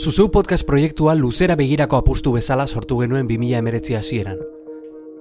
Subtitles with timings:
[0.00, 4.38] Zuzeu podcast proiektua luzera begirako apustu bezala sortu genuen 2000 emeretzi hasieran.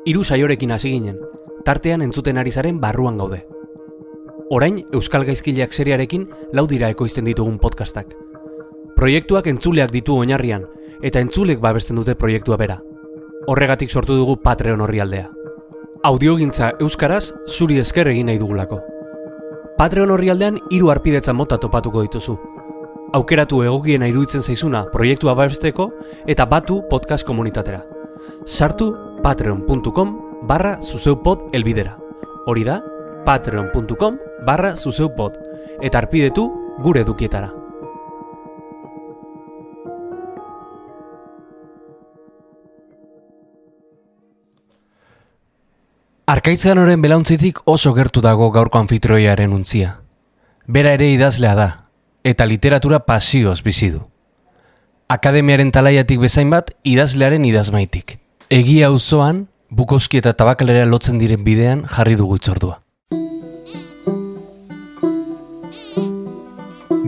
[0.07, 1.17] Hiru saiorekin hasi ginen,
[1.65, 3.41] tartean entzuten ari zaren barruan gaude.
[4.49, 8.13] Orain, Euskal Gaizkileak seriarekin lau dira ekoizten ditugun podcastak.
[8.95, 10.63] Proiektuak entzuleak ditu oinarrian,
[11.03, 12.79] eta entzulek babesten dute proiektua bera.
[13.47, 15.27] Horregatik sortu dugu Patreon horri aldea.
[16.03, 18.79] Audiogintza Euskaraz zuri esker egin nahi dugulako.
[19.77, 22.39] Patreon horri aldean hiru arpidetza mota topatuko dituzu.
[23.09, 25.87] Aukeratu egokiena iruditzen zaizuna proiektua babesteko
[26.29, 27.79] eta batu podcast komunitatera.
[28.45, 28.91] Sartu
[29.23, 30.11] patreon.com
[30.45, 31.95] barra zuzeupod elbidera.
[32.45, 32.79] Hori da,
[33.25, 35.39] patreon.com barra zuzeupod.
[35.81, 36.45] Eta arpidetu
[36.83, 37.49] gure dukietara.
[46.29, 49.95] Arkaitzean oren belauntzitik oso gertu dago gaurko anfitroiaren untzia.
[50.67, 51.69] Bera ere idazlea da,
[52.23, 54.01] eta literatura pasioz bizi du.
[55.09, 58.19] Akademiaren talaiatik bezain bat idazlearen idazmaitik.
[58.49, 62.81] Egia auzoan bukoski eta tabakalera lotzen diren bidean jarri dugu itzordua.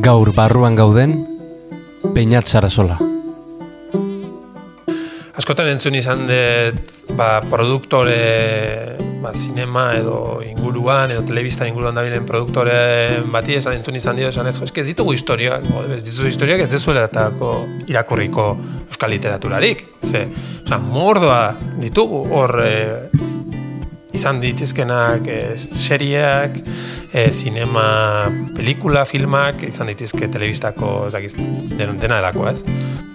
[0.02, 1.14] Gaur barruan gauden,
[2.16, 2.98] peinat sola.
[5.38, 13.22] Askotan entzun izan dut ba, produktore ba, sinema edo inguruan edo telebista inguruan dabilen produktore
[13.32, 17.08] bati esan entzun izan dio esan ez, ez ditugu historiak, ez ditugu historiak ez dezuela
[17.88, 18.48] irakurriko
[18.88, 19.86] euskal literaturarik.
[20.04, 20.26] Ze,
[20.66, 22.74] oza, mordoa ditugu hor e,
[24.18, 26.60] izan ditizkenak e, serieak,
[27.14, 31.36] e, sinema, pelikula, filmak, izan ditizke telebistako ez dakiz,
[31.78, 33.11] dena delako, ez?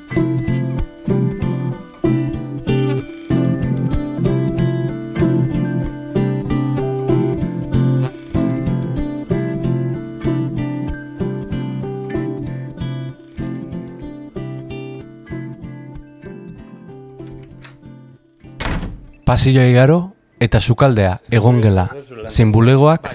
[19.36, 19.96] Pasilloa igaro
[20.40, 21.82] eta sukaldea egon gela
[22.30, 23.10] zein bulegoak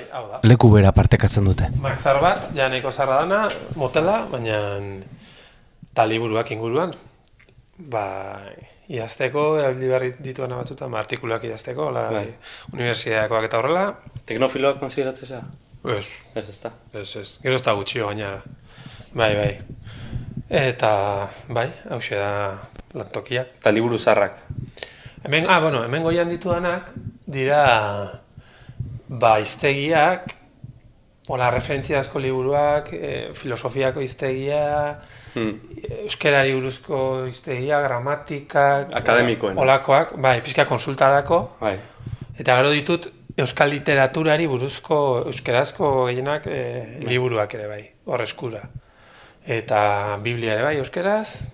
[0.46, 1.70] leku bera partekatzen dute.
[1.82, 3.40] Maxar bat, ja neko zarra dana,
[3.74, 4.60] motela, baina
[5.98, 6.94] taliburuak inguruan.
[7.96, 8.04] Ba,
[8.94, 12.28] iazteko, erabili behar dituena batzuta, ma artikuluak iazteko, la, bai.
[12.76, 13.88] universidadeakoak eta horrela.
[14.30, 15.42] Teknofiloak konsideratzea?
[15.98, 16.06] Ez.
[16.36, 16.76] Ez, ez da.
[17.02, 17.28] Ez, ez.
[17.42, 18.36] Gero ez da gutxi baina.
[19.18, 19.52] Bai, bai.
[20.68, 20.94] Eta,
[21.50, 22.32] bai, hau da
[22.94, 23.48] lantokia.
[23.66, 24.38] Taliburu zarrak.
[25.24, 26.92] Hemen, ah, bueno, hemen goian ditudanak
[27.30, 27.64] dira
[29.08, 30.38] ba, iztegiak,
[31.32, 34.98] Ola, referentzia asko liburuak, e, filosofiako iztegia,
[35.36, 35.78] hmm.
[36.08, 36.98] euskerari buruzko
[37.30, 39.60] iztegia, gramatikak, akademikoen.
[39.62, 41.40] Olakoak, bai, pizka konsultarako.
[41.62, 41.76] Bai.
[42.42, 43.08] Eta gero ditut
[43.40, 44.98] euskal literaturari buruzko
[45.30, 46.62] euskerazko gehienak e,
[47.06, 48.66] liburuak ere bai, hor eskura.
[49.46, 49.82] Eta
[50.26, 51.46] biblia ere bai euskeraz.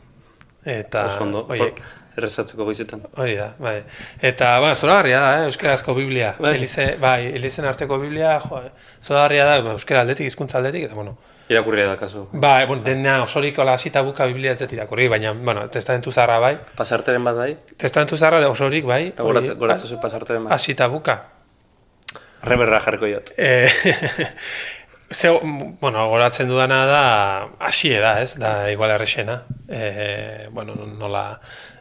[0.68, 1.06] Eta
[1.44, 1.84] oiek
[2.18, 3.04] errezatzeko goizetan.
[3.22, 3.78] Hori da, bai.
[4.26, 6.34] Eta, ba, zoragarria da, eh, euskarazko biblia.
[6.42, 6.56] Bai.
[6.58, 8.62] Elize, bai, elizen arteko biblia, jo,
[9.04, 11.18] zoragarria da, ba, euskara aldetik, hizkuntza aldetik, eta, bueno.
[11.48, 12.26] Irakurria da, kasu.
[12.34, 16.40] Ba, bueno, dena osorik ola asita buka biblia ez dut irakurri, baina, bueno, testamentu zarra,
[16.44, 16.56] bai.
[16.76, 17.52] Pasarteren bat, bai?
[17.78, 19.04] Testamentu zarra osorik, bai.
[19.14, 20.58] Eta goratzen zu pasarteren bat.
[20.58, 21.22] Asita buka.
[22.48, 23.32] Reberra jarriko jot.
[23.38, 23.70] Eh,
[25.10, 25.30] Ze,
[25.80, 27.04] bueno, goratzen dudana da,
[27.64, 29.46] hasiera, ez, da igual errexena.
[29.70, 31.40] Eh, bueno, nola,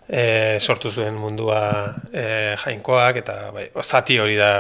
[0.08, 1.62] e, sortu zuen mundua
[2.12, 4.52] e, jainkoak eta bai, zati hori da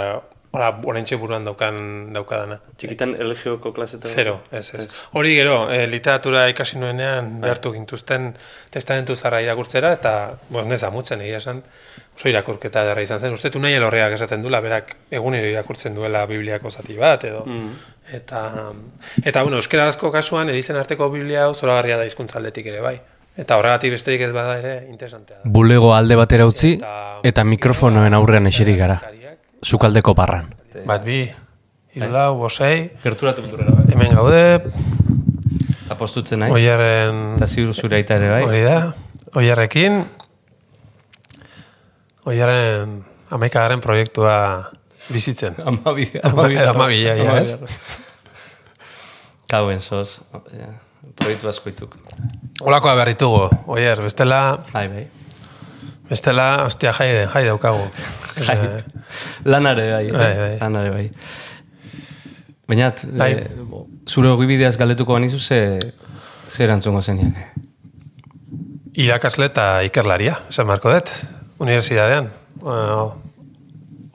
[0.56, 1.76] Hola, orentxe buruan daukan
[2.14, 2.56] daukadana.
[2.80, 4.08] Txikitan elegioko klasetan?
[4.16, 4.86] Zero, ez, ez.
[5.18, 7.42] Hori gero, e, literatura ikasi nuenean bai.
[7.42, 8.30] behartu gintuzten
[8.72, 10.12] testamentu zarra irakurtzera, eta,
[10.48, 11.60] bon, ez amutzen, egia esan,
[12.16, 13.36] oso irakurketa derra izan zen.
[13.36, 17.42] Uste, tunai elorreak esaten duela, berak egunero irakurtzen duela bibliako zati bat, edo.
[17.44, 17.74] Mm.
[18.16, 18.46] Eta,
[19.26, 22.96] eta, bueno, euskera kasuan, edizen arteko biblia zoragarria da izkuntzaldetik ere, bai.
[23.36, 25.42] Eta horregatik besterik ez bada ere interesantea.
[25.44, 26.76] Bulego alde batera utzi
[27.26, 28.96] eta mikrofonoen aurrean eseri gara.
[29.64, 30.48] Zukaldeko barran.
[30.86, 31.22] Bat bi,
[31.96, 32.90] hiru bosei.
[33.02, 33.84] Gerturatu pinturera, bai.
[33.92, 34.42] Hemen gaude.
[35.86, 36.52] Eta postutzen naiz.
[36.54, 37.36] Oierren...
[37.36, 38.42] Eta ziur zure aita ere, bai.
[38.48, 38.78] Hori da.
[39.36, 40.00] Oierrekin.
[42.26, 42.96] Oierren
[43.30, 44.38] amaikagaren proiektua
[45.12, 45.60] bizitzen.
[45.64, 46.08] Amabi.
[46.22, 47.58] Amabi, amabi, ja, ja, ez?
[49.46, 50.20] Kauen, soz.
[51.16, 51.96] Proiektu askoituk.
[52.60, 54.40] Olakoa behar ditugu, oier, bestela...
[54.72, 55.06] Bai, bai.
[56.06, 57.88] Bestela, ostia, jai, jai daukagu.
[58.46, 58.84] Jai.
[59.48, 60.10] Lanare, bai.
[60.12, 60.56] Bai, bai.
[60.60, 61.06] Lanare, bai.
[62.68, 63.30] Baina, bai.
[63.32, 63.46] e,
[64.10, 65.78] zure hori bideaz galetuko banizu, ze,
[66.50, 67.38] ze erantzungo zeniak?
[68.96, 71.12] Irakasle eta ikerlaria, zen marko dut,
[71.62, 72.30] universidadean.
[72.62, 73.12] Uh,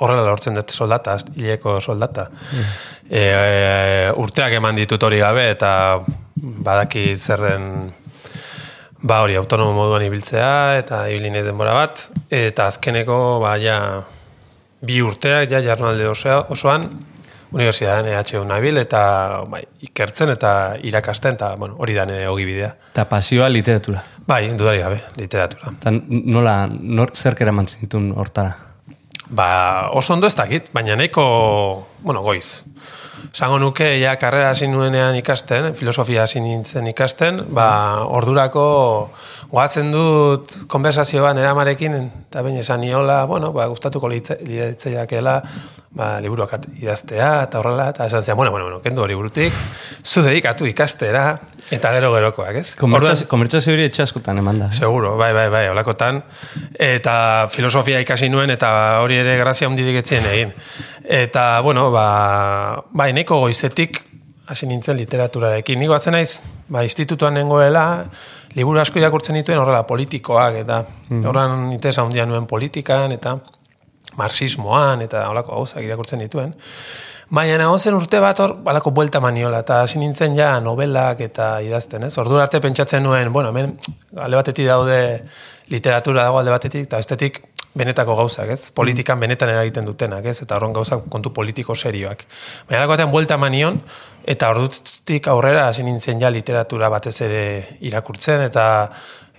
[0.01, 2.27] horrela lortzen dut soldata, hileko soldata.
[2.31, 2.71] Mm.
[3.11, 3.21] E,
[4.19, 5.71] urteak eman ditut hori gabe, eta
[6.41, 7.91] badaki zerren
[9.01, 13.77] Ba hori, autonomo moduan ibiltzea, eta ibilinez denbora bat, eta azkeneko, ba, ja,
[14.85, 16.85] bi urteak, ja, jarnualde osoan,
[17.51, 19.01] Universidadean EHU nabil, eta
[19.49, 20.51] bai, ikertzen eta
[20.87, 22.69] irakasten, eta bueno, hori da nire hogi bidea.
[22.93, 24.05] Eta pasioa literatura.
[24.29, 25.73] Bai, dudari gabe, literatura.
[25.73, 28.53] Eta nola, nor, zer kera mantzintun hortara?
[29.27, 29.49] Ba,
[29.97, 31.25] oso ondo ez dakit, baina nahiko,
[32.05, 32.61] bueno, goiz.
[33.31, 38.63] Sango nuke, ja, karrera hasi nuenean ikasten, filosofia hasi nintzen ikasten, ba, ordurako
[39.53, 41.95] goatzen dut konversazio ban eramarekin,
[42.27, 45.37] eta bain esan niola, bueno, ba, gustatuko litzeiakela,
[45.95, 49.55] ba, liburuak idaztea, eta horrela, eta esan zian, bueno, bueno, bueno, kendu hori burutik,
[50.03, 51.23] zu dedikatu ikastera,
[51.71, 52.67] eta gero gerokoak, ez?
[52.79, 54.69] Konbertsazio hori etxaskotan eman da.
[54.69, 54.77] Eh?
[54.83, 56.21] Seguro, bai, bai, bai, holakotan,
[56.75, 57.15] eta
[57.51, 58.71] filosofia ikasi nuen, eta
[59.03, 60.51] hori ere grazia hundirik etzien egin.
[61.07, 64.03] Eta, bueno, ba, ba ineko goizetik,
[64.51, 65.79] hasi nintzen literaturarekin.
[65.79, 67.85] Niko atzen naiz, ba, institutuan nengoela,
[68.57, 73.37] liburu asko irakurtzen dituen horrela politikoak, eta mm horran interesa handia nuen politikan, eta
[74.19, 76.53] marxismoan, eta holako gauzak irakurtzen dituen.
[77.31, 81.45] Baina nago zen urte bat hor, balako buelta maniola, eta hasi nintzen ja novelak eta
[81.63, 82.17] idazten, ez?
[82.19, 83.77] Ordu arte pentsatzen nuen, bueno, hemen
[84.19, 84.97] alde batetik daude
[85.71, 87.39] literatura dago alde batetik, eta estetik
[87.79, 88.65] benetako gauzak, ez?
[88.75, 90.41] Politikan benetan eragiten dutenak, ez?
[90.43, 92.25] Eta horren gauzak kontu politiko serioak.
[92.67, 93.79] Baina alako batean buelta manion,
[94.27, 97.45] eta ordutik aurrera hasi nintzen ja literatura batez ere
[97.79, 98.65] irakurtzen, eta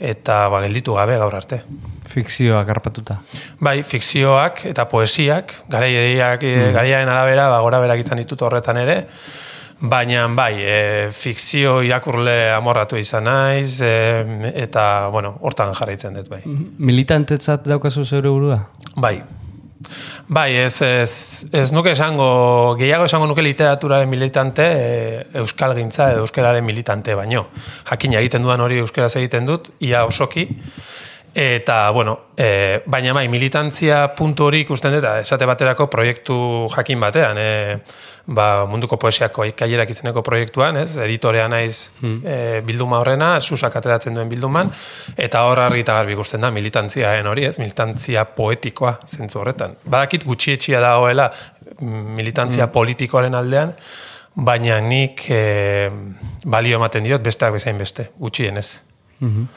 [0.00, 1.62] eta ba, gelditu gabe gaur arte.
[2.12, 3.20] Fikzioak harpatuta.
[3.60, 6.74] Bai, fikzioak eta poesiak, garaiak, mm.
[6.76, 9.00] garaiaren arabera, ba, gora berak izan ditut horretan ere,
[9.82, 16.38] Baina, bai, e, fikzio irakurle amorratu izan naiz, e, eta, bueno, hortan jarraitzen dut, bai.
[16.46, 18.60] Militantetzat daukazu zeure burua?
[18.94, 19.16] Bai.
[20.32, 21.14] Bai, ez, ez,
[21.52, 22.28] ez nuke esango,
[22.80, 27.46] gehiago esango nuke literaturaren militante, e, euskal gintza edo euskararen militante baino.
[27.88, 30.48] Jakina egiten dudan hori euskaraz egiten dut, ia osoki,
[31.34, 36.34] Eta, bueno, e, baina bai, militantzia puntu hori ikusten dut, esate baterako proiektu
[36.74, 37.78] jakin batean, e,
[38.36, 42.18] ba, munduko poesiako ikaierak izeneko proiektuan, ez, editorea naiz hmm.
[42.20, 42.36] e,
[42.66, 44.68] bilduma horrena, susak ateratzen duen bilduman,
[45.16, 49.78] eta hor argi eta garbi ikusten da militantziaen hori, ez, militantzia poetikoa zentzu horretan.
[49.86, 51.30] Badakit gutxietxia dagoela
[51.80, 52.74] militantzia hmm.
[52.76, 53.72] politikoaren aldean,
[54.36, 55.88] baina nik e,
[56.44, 58.82] balio ematen diot besteak bezain beste, gutxien ez.
[59.22, 59.48] Mm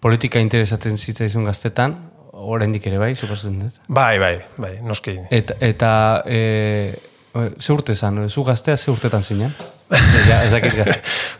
[0.00, 1.96] politika interesatzen zitzaizun gaztetan,
[2.38, 3.80] oraindik ere bai, suposatzen dut.
[3.88, 5.16] Bai, bai, bai, noski.
[5.34, 5.90] Eta, eta
[6.26, 6.94] e,
[7.58, 9.54] ze urte zan, zu gaztea ze urtetan zinen?
[10.28, 10.84] ja,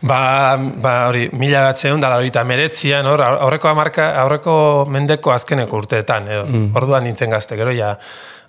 [0.01, 4.57] ba, ba, hori, mila bat zehun, dala hori, meretzian, hor, aurreko amarka, aurreko
[4.89, 6.67] mendeko azkeneko urteetan, edo, mm.
[6.75, 7.95] orduan nintzen gazte, gero, ja,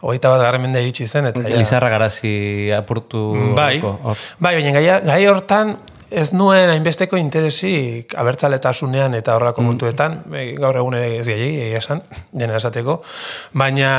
[0.00, 1.26] Oita bat garren mende iritsi zen.
[1.28, 1.58] Eta, ja.
[1.60, 3.52] Lizarra garazi apurtu.
[3.52, 5.74] Bai, bai, baina gai hortan,
[6.10, 10.58] ez nuen hainbesteko interesik abertzaletasunean eta horrako muntuetan, mm.
[10.60, 12.02] gaur egun ere ez gehiagi, esan,
[12.42, 13.00] dena esateko,
[13.62, 13.92] baina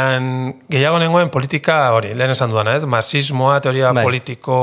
[0.71, 2.85] gehiago nengoen politika hori, lehen esan duana, ez?
[2.85, 4.03] Marxismoa, teoria bai.
[4.07, 4.57] politiko,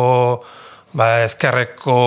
[0.93, 1.99] ba, ezkerreko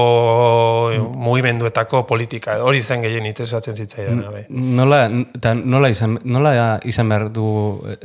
[0.94, 1.10] mm.
[1.26, 4.24] mugimenduetako politika, hori zen gehien interesatzen zitzaidan.
[4.32, 4.46] Bai.
[4.50, 6.56] Nola, nola, izan, nola
[6.86, 7.48] izan behar du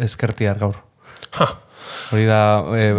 [0.08, 0.80] ezkertiar gaur?
[2.12, 2.40] Hori da...
[2.72, 2.90] E,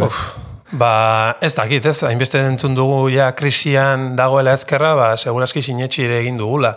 [0.72, 6.20] Ba, ez dakit, ez, hainbeste entzun dugu ja krisian dagoela ezkerra, ba, seguraski sinetxi ere
[6.20, 6.74] egin dugula.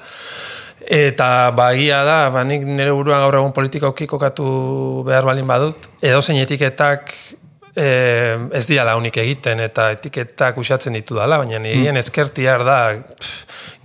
[0.86, 6.22] Eta ba, da, ba, nik nire buruan gaur egun politika kokatu behar balin badut, edo
[6.22, 7.12] zein etiketak
[7.74, 12.00] e, ez dira launik egiten, eta etiketak usatzen ditu dala, baina nire mm.
[12.00, 12.78] ezkertiar da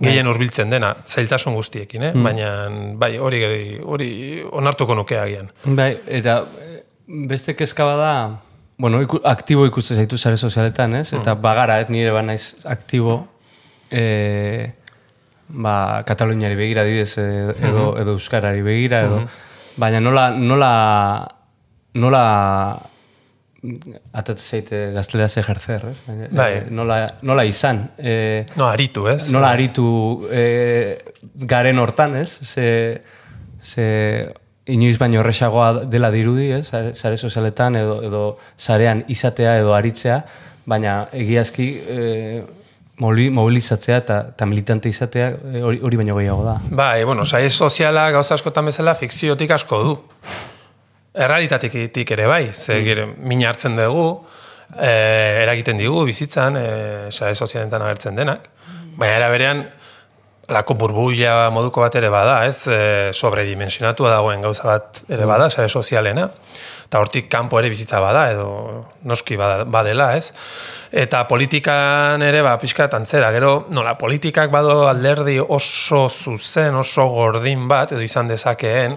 [0.02, 2.14] gehien hurbiltzen dena, zailtasun guztiekin, eh?
[2.14, 2.24] Mm.
[2.26, 3.42] baina bai, hori
[3.82, 4.10] hori
[4.50, 5.50] onartuko nukeagian.
[5.66, 6.44] Bai, eta
[7.06, 8.12] beste kezka bada,
[8.78, 11.12] bueno, iku, aktibo ikuste zaitu sare sozialetan, ez?
[11.12, 11.40] Eta mm.
[11.44, 13.22] bagara, ez nire banaiz aktibo
[13.90, 14.72] e,
[15.48, 18.02] ba, Kataluniari begira didez edo, mm-hmm.
[18.02, 19.80] edo Euskarari begira edo mm-hmm.
[19.80, 20.72] baina nola nola
[21.96, 22.22] nola
[24.12, 25.96] atat zeite gaztelera ze ejercer, ez?
[26.30, 26.66] Bai.
[26.70, 27.80] Nola, nola izan.
[27.98, 29.32] E, no, aritu, ez?
[29.34, 29.88] Nola aritu
[30.30, 30.42] e,
[31.34, 32.28] garen hortan, ez?
[32.46, 32.66] Ze,
[33.62, 33.86] ze
[34.66, 36.62] inoiz baino horrexagoa dela dirudi, eh?
[36.64, 38.22] sare sozialetan edo, edo
[38.58, 40.20] sarean izatea edo aritzea,
[40.66, 42.00] baina egiazki e,
[42.98, 46.56] mobilizatzea eta, eta militante izatea eh, hori, hori baino gehiago da.
[46.70, 49.96] Bai, bueno, sare soziala gauza askotan bezala fikziotik asko du.
[51.16, 53.14] Errealitatik ere bai, ze mm.
[53.28, 54.08] mina hartzen dugu,
[54.74, 54.90] e,
[55.44, 56.68] eragiten digu bizitzan, e,
[57.10, 58.50] sare sozialetan agertzen denak,
[58.96, 59.66] baina era berean,
[60.52, 62.66] lako burbuila moduko bat ere bada, ez?
[62.70, 62.78] E,
[63.16, 66.28] sobredimensionatua dagoen gauza bat ere bada, sare sozialena.
[66.86, 68.46] Eta hortik kanpo ere bizitza bada, edo
[69.10, 70.30] noski bada, badela, ez?
[70.94, 77.66] Eta politikan ere, ba, pixka antzera, gero, nola, politikak bado alderdi oso zuzen, oso gordin
[77.66, 78.94] bat, edo izan dezakeen,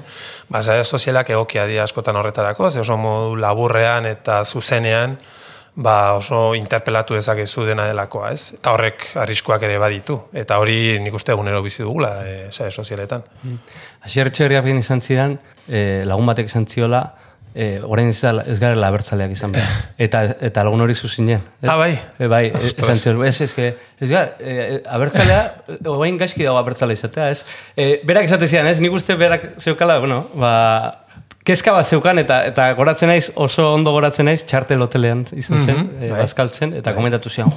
[0.53, 5.17] ba, sare sozialak egokia dira askotan horretarako, ze oso modu laburrean eta zuzenean,
[5.75, 8.55] ba oso interpelatu dezakezu dena delakoa, ez?
[8.59, 10.19] Eta horrek arriskuak ere baditu.
[10.33, 13.23] Eta hori nik uste egunero bizi dugula, e, sare sozialetan.
[14.05, 17.03] Asier txerriak izan zidan, e, lagun batek izan ziola,
[17.53, 19.85] e, orain ez, ez garela abertzaleak izan behar.
[20.05, 21.41] Eta, eta lagun hori zuzinen.
[21.65, 21.91] Ah, bai?
[22.19, 25.41] E, bai, esan zion, ez, ez, ez, ez gar, e, abertzalea,
[25.91, 27.43] orain gaizki dago abertzalea izatea, ez?
[27.75, 28.79] E, berak esate zian, ez?
[28.83, 30.98] Nik uste berak zeukala, bueno, ba,
[31.49, 35.77] kezka bat zeukan eta eta goratzen naiz oso ondo goratzen naiz txartel hotelean izan zen,
[35.77, 36.95] mm -hmm, bazkaltzen eta bai.
[36.97, 37.53] komentatu zian,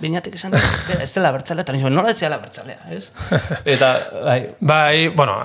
[0.00, 0.54] beinatek esan,
[1.04, 3.10] ez dela bertzalea, eta nola ez dela bertzalea, ez?
[3.74, 4.40] eta, bai.
[4.60, 5.40] Bai, bueno,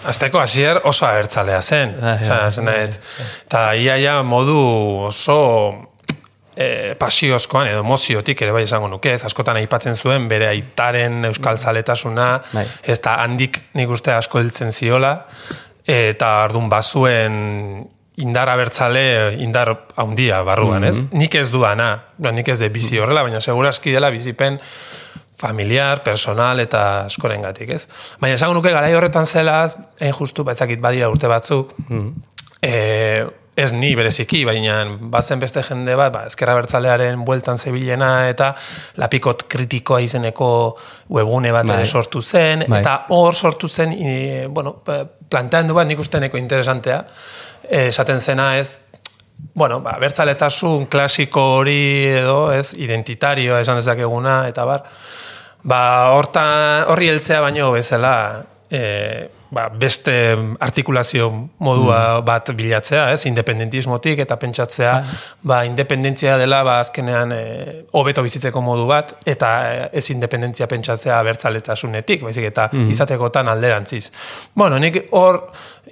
[0.00, 1.90] Azteko hasier oso abertzalea zen.
[2.00, 4.56] Ah, ja, zen bai, eta iaia modu
[5.10, 5.36] oso
[6.56, 11.58] e, pasiozkoan edo emoziotik ere bai esango nuke, ez askotan aipatzen zuen bere aitaren euskal
[11.58, 12.64] zaletasuna, bai.
[12.82, 15.18] ez da handik nik uste asko hiltzen ziola,
[15.86, 17.88] eta ardun bazuen
[18.20, 20.98] indar abertzale indar haundia barruan, ez?
[20.98, 21.18] Mhm.
[21.18, 23.02] Nik ez duana, nik ez de bizi mhm.
[23.04, 24.60] horrela, baina seguraski dela bizipen
[25.40, 27.86] familiar, personal eta askoren gatik, ez?
[28.20, 29.62] Baina esango nuke garai horretan zela,
[29.98, 32.10] egin justu, batzakit badira urte batzuk, mm
[33.56, 38.52] ez ni bereziki, baina bazen beste jende bat, ba, ezkerra bertzalearen bueltan zebilena eta
[39.00, 40.50] lapikot kritikoa izeneko
[41.10, 41.86] webune bat bai.
[41.86, 42.80] sortu zen, bai.
[42.80, 44.76] eta hor sortu zen, i, bueno,
[45.30, 47.02] plantean du bat nik usteneko interesantea,
[47.80, 48.78] esaten zena ez,
[49.54, 51.80] bueno, ba, bertzaletasun klasiko hori
[52.22, 54.86] edo, ez, identitarioa esan dezakeguna, eta bar,
[55.62, 55.82] ba,
[56.14, 58.14] hortan, horri heltzea baino bezala,
[58.70, 58.80] e,
[59.50, 60.14] ba, beste
[60.60, 62.24] artikulazio modua mm.
[62.26, 65.16] bat bilatzea, ez, independentismotik eta pentsatzea, ah.
[65.42, 67.42] ba, independentzia dela, ba, azkenean, e,
[67.98, 72.88] hobeto bizitzeko modu bat, eta e, ez independentzia pentsatzea bertzaletasunetik, baizik, eta mm.
[72.94, 74.10] izatekotan alderantziz.
[74.54, 75.42] Bueno, nik hor,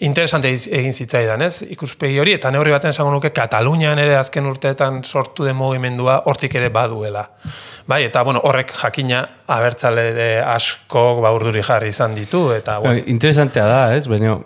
[0.07, 5.03] interesante egin zitzaidan, ez, ikuspegi hori, eta neurri baten esango nuke, Katalunian ere azken urteetan
[5.05, 7.27] sortu den mugimendua hortik ere baduela.
[7.89, 13.01] Bai, eta bueno, horrek jakina abertzale de asko ba urduri jarri izan ditu eta bueno.
[13.01, 13.05] Bai,
[13.49, 14.07] interesantea da, ez?
[14.09, 14.39] Baina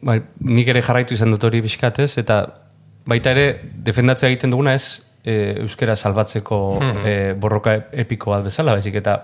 [0.00, 2.46] bai, nik ere jarraitu izan dut hori bizkatez eta
[3.08, 7.06] baita ere defendatzea egiten duguna ez e, euskera salbatzeko mhm.
[7.06, 9.16] e, borroka epiko bat bezala, baizik eta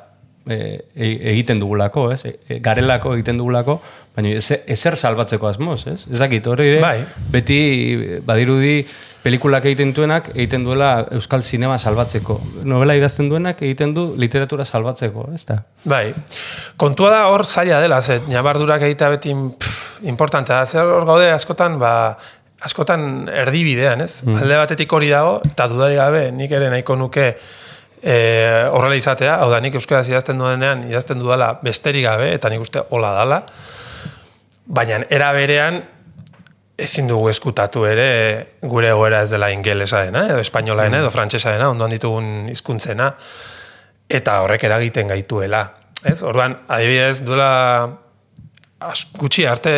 [0.47, 0.57] e,
[0.95, 2.25] e, egiten dugulako, ez?
[2.27, 3.81] E, garelako egiten dugulako,
[4.17, 6.05] baina ezer salbatzeko asmoz, ez?
[6.11, 6.99] Ez dakit, hori ere, bai.
[7.33, 7.61] beti
[8.25, 8.85] badirudi
[9.25, 12.37] pelikulak egiten duenak egiten duela euskal sinema salbatzeko.
[12.69, 15.63] Novela idazten duenak egiten du literatura salbatzeko, ez da?
[15.89, 16.07] Bai.
[16.81, 19.33] Kontua da hor zaila dela, ze nabardurak egitea beti
[20.05, 20.67] importantea da.
[20.67, 21.93] Zer hor gaude askotan, ba,
[22.65, 24.23] askotan erdibidean, ez?
[24.27, 24.43] Mm.
[24.43, 28.19] Alde batetik hori dago, eta dudari gabe, nik ere nahiko nuke e,
[28.73, 32.85] horrela izatea, hau da, nik euskaraz idazten duenean, idazten dudala besterik gabe, eta nik uste
[32.93, 33.41] hola dala.
[34.65, 35.83] Baina, era berean,
[36.79, 41.15] ezin dugu eskutatu ere gure egoera ez dela ingelesaena, edo espainolaena, edo mm.
[41.15, 43.13] frantsesaena, ondoan ditugun hizkuntzena
[44.11, 45.65] eta horrek eragiten gaituela.
[46.05, 46.21] Ez?
[46.27, 47.51] Orduan, adibidez, duela
[49.17, 49.73] gutxi arte,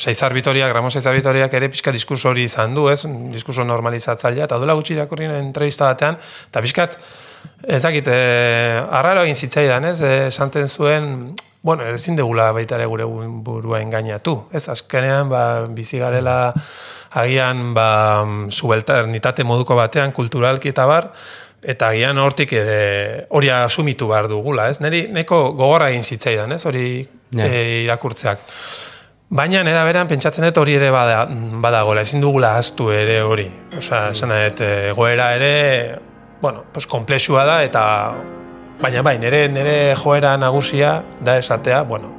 [0.00, 3.02] Seizar Vitoria, Gramo Seizar Vitoria, ere pixka diskurso hori izan du, ez?
[3.34, 6.16] Diskurso normalizatzailea, eta duela gutxi irakurri entrevista batean,
[6.48, 6.96] eta pixkat,
[7.66, 10.00] ez dakit, eh, arraro egin zitzaidan, ez?
[10.02, 14.36] Eh, esanten zuen, bueno, ezin degula baita ere gure burua engainatu.
[14.52, 16.52] Ez, azkenean, ba, bizi garela
[17.18, 21.12] agian, ba, subalternitate moduko batean, kulturalki eta bar,
[21.62, 24.78] eta agian hortik ere hori asumitu behar dugula, ez?
[24.80, 26.64] Neri, neko gogorra egin zitzaidan, ez?
[26.66, 26.84] Hori
[27.34, 27.48] e,
[27.84, 28.44] irakurtzeak.
[29.28, 31.24] Baina nera beran pentsatzen dut hori ere bada,
[31.60, 33.48] badagoela, ezin dugula aztu ere hori.
[33.76, 34.62] Osa, esan dut,
[34.96, 35.98] goera ere,
[36.40, 38.14] bueno, pues, komplexua da, eta
[38.78, 42.12] Baina bai, nire, nire joera nagusia da esatea, bueno,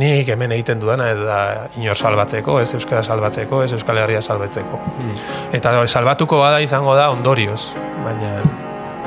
[0.00, 1.40] nik hemen egiten dudana ez da
[1.76, 4.80] inor salbatzeko, ez euskara salbatzeko, ez euskal herria salbatzeko.
[4.96, 5.12] Hmm.
[5.52, 8.32] Eta salbatuko bada izango da ondorioz, baina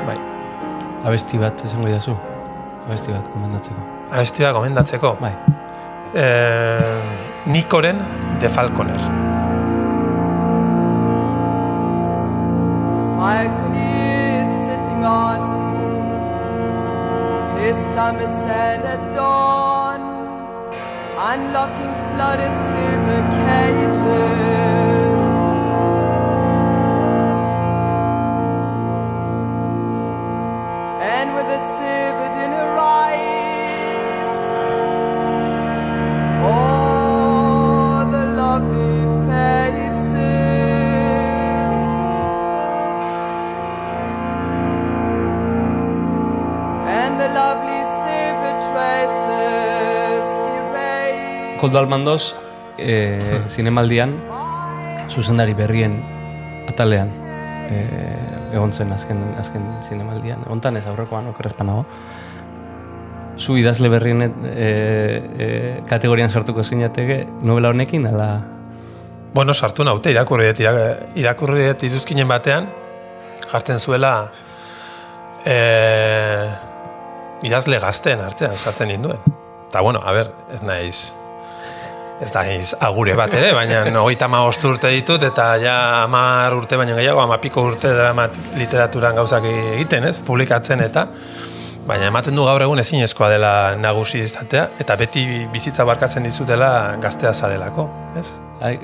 [0.06, 0.16] bai.
[1.10, 2.14] Abesti bat izango idazu?
[2.86, 3.86] Abesti bat komendatzeko?
[4.12, 5.16] Abesti bat komendatzeko?
[5.20, 5.32] Bai.
[6.14, 7.98] Eh, Nikoren
[8.40, 9.02] de Falconer.
[13.18, 13.67] Falcon
[17.98, 20.00] summer set at dawn,
[21.30, 25.22] unlocking flooded silver cages.
[31.16, 31.60] And with a
[51.58, 52.34] Koldo Almandoz,
[52.78, 53.18] e,
[53.54, 54.14] zinemaldian,
[55.10, 55.98] zuzendari berrien
[56.68, 57.10] atalean,
[57.70, 57.82] e,
[58.54, 60.44] egon zen azken, azken zinemaldian.
[60.46, 61.84] Egontan ez aurrekoan, okerrezpanago.
[63.38, 65.48] Zu idazle berrien e, e,
[65.90, 68.30] kategorian sartuko zinateke novela honekin, ala...
[69.34, 72.70] Bueno, sartu naute, irakurri dut, ira- irakurri dut izuzkinen batean,
[73.50, 74.12] jartzen zuela
[75.46, 75.58] e,
[77.46, 79.20] idazle gazteen artean sartzen ninduen.
[79.68, 81.12] Eta bueno, a ber, ez naiz,
[82.20, 86.96] ez naiz agure bat ere, baina hogeita ama urte ditut, eta ja amar urte baino
[86.98, 91.06] gehiago, ama piko urte daramat literaturan gauzak egiten, ez, publikatzen eta,
[91.88, 97.32] baina ematen du gaur egun ezinezkoa dela nagusi izatea, eta beti bizitza barkatzen dizutela gaztea
[97.32, 98.28] zarelako, ez?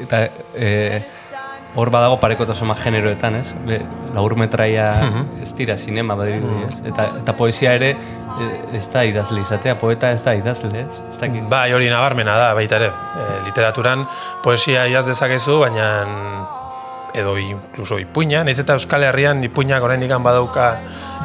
[0.06, 0.22] Eta
[0.54, 1.02] e,
[1.74, 3.48] hor badago parekotasuma generoetan, ez?
[3.66, 3.80] Be,
[4.14, 4.92] laur metraia
[5.42, 6.84] ez dira sinema badirudi, ez?
[6.92, 7.96] Eta, eta poesia ere
[8.74, 11.00] ez da idazle izatea, poeta ez da idazle, ez?
[11.08, 11.44] Ez dakit.
[11.50, 12.90] Bai, hori nabarmena da, baita ere.
[12.90, 14.04] E, literaturan
[14.42, 15.88] poesia idaz dezakezu, baina
[17.14, 20.72] edo inkluso ipuina, naiz eta Euskal Herrian ipuinak oraindik badauka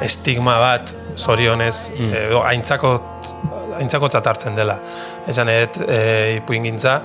[0.05, 2.93] estigma bat zorionez, edo aintzako
[3.79, 4.77] aintzako hartzen dela.
[5.27, 6.99] Esan et, e, ipuingintza,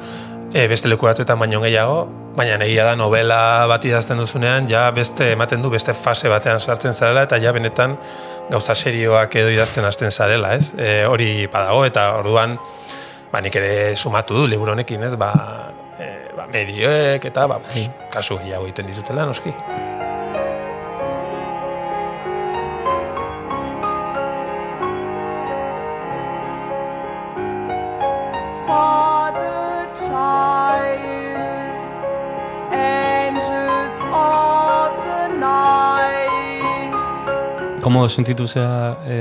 [0.52, 5.32] e, beste leku batzuetan baino gehiago, baina egia da novela bat idazten duzunean, ja beste
[5.32, 7.96] ematen du beste fase batean sartzen zarela, eta ja benetan
[8.51, 10.73] gauza serioak edo idazten hasten zarela, ez?
[10.79, 12.59] E, hori badago, eta orduan,
[13.33, 15.15] ba, nik ere sumatu du liburu honekin, ez?
[15.21, 15.33] Ba,
[15.99, 19.55] e, ba, medioek eta ba, pues, kasu gehiago egiten dizutela, noski.
[37.85, 39.17] Komo sentitu zea e,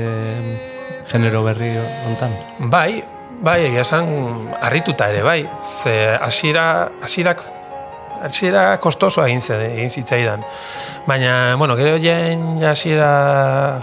[1.10, 1.74] genero berri
[2.08, 2.32] hontan?
[2.72, 3.02] Bai,
[3.44, 4.08] bai, egia esan
[4.56, 5.42] harrituta ere, bai.
[5.60, 7.42] Ze hasiera hasierak
[8.24, 10.46] hasiera kostoso egin zen, egin zitzaidan.
[11.04, 13.82] Baina, bueno, gero jen hasiera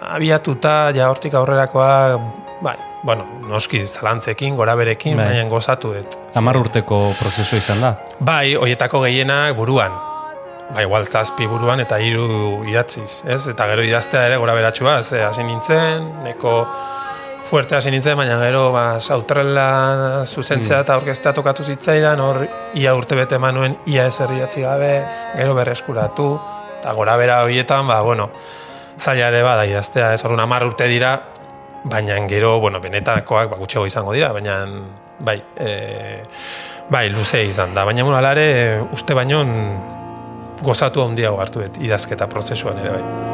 [0.00, 2.16] abiatuta, ja hortik aurrerakoa,
[2.64, 5.28] bai, bueno, noski zalantzekin, gora berekin, Bai.
[5.34, 6.16] baina gozatu dut.
[6.32, 7.92] Tamar urteko prozesua izan da.
[8.24, 10.13] Bai, hoietako gehienak buruan.
[10.72, 13.44] Bai, igual zazpi buruan eta hiru idatziz, ez?
[13.52, 16.54] Eta gero idaztea ere gora beratxua, ze hasi nintzen, neko
[17.44, 22.40] fuerte hasi nintzen, baina gero ba, sautrela zuzentzea eta orkestea tokatu zitzaidan, hor
[22.80, 24.92] ia urte bete manuen, ia ezer idatzi gabe,
[25.36, 26.28] gero berreskuratu,
[26.80, 28.30] eta gora bera horietan, ba, bueno,
[28.98, 30.24] zaila ere bada idaztea, ez?
[30.24, 31.18] Orduan hamar urte dira,
[31.84, 34.62] baina gero, bueno, benetakoak ba, gutxego izango dira, baina
[35.20, 36.22] bai, e,
[36.88, 39.44] bai, luze izan da, baina bueno, ala ere, uste baino
[40.64, 43.32] gozatu handiago hartu dut idazketa prozesuan ere bai.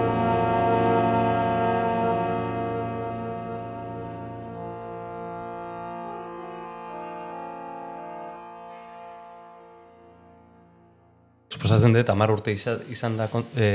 [11.51, 13.69] Suposatzen dut, amar urte izan, da e,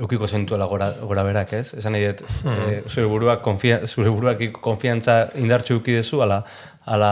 [0.00, 1.74] eukiko zentuela gora, gora berak, ez?
[1.80, 6.44] Esan nahi dut, e, zure buruak, konfia, zure buruak konfiantza indartxu euki dezu, ala,
[6.86, 7.10] ala,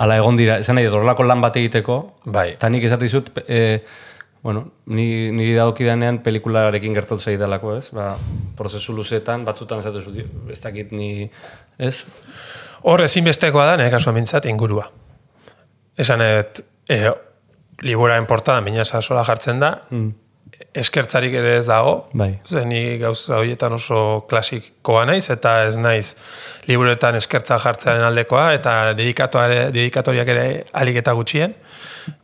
[0.00, 2.50] ala egon dira, esan nahi dut, horrelako lan bat egiteko, Bai.
[2.56, 3.62] eta nik esate dizut, e,
[4.42, 7.88] bueno, ni, niri dagokidanean pelikularekin gertatu zaidalako, ez?
[7.94, 8.12] Ba,
[8.56, 10.18] prozesu luzetan, batzutan esate zut,
[10.50, 11.28] ez dakit ni,
[11.78, 11.96] ez?
[12.86, 14.86] Hor ezinbestekoa da, nire kasuan mintzat, ingurua.
[15.98, 17.00] Esan et, e,
[17.82, 19.72] liburaren portadan binasa sola jartzen da,
[20.78, 22.38] eskertzarik ere ez dago, Bai.
[22.46, 26.14] Ze ni gauza horietan oso klasikoa naiz, eta ez naiz
[26.68, 31.56] liburuetan eskertza jartzearen aldekoa, eta dedikatoriak ere alik eta gutxien,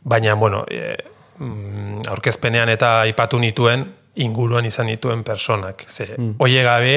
[0.03, 0.95] baina, bueno, e,
[1.37, 5.85] mm, aurkezpenean eta aipatu nituen inguruan izan nituen personak.
[5.87, 6.95] Ze, oie gabe,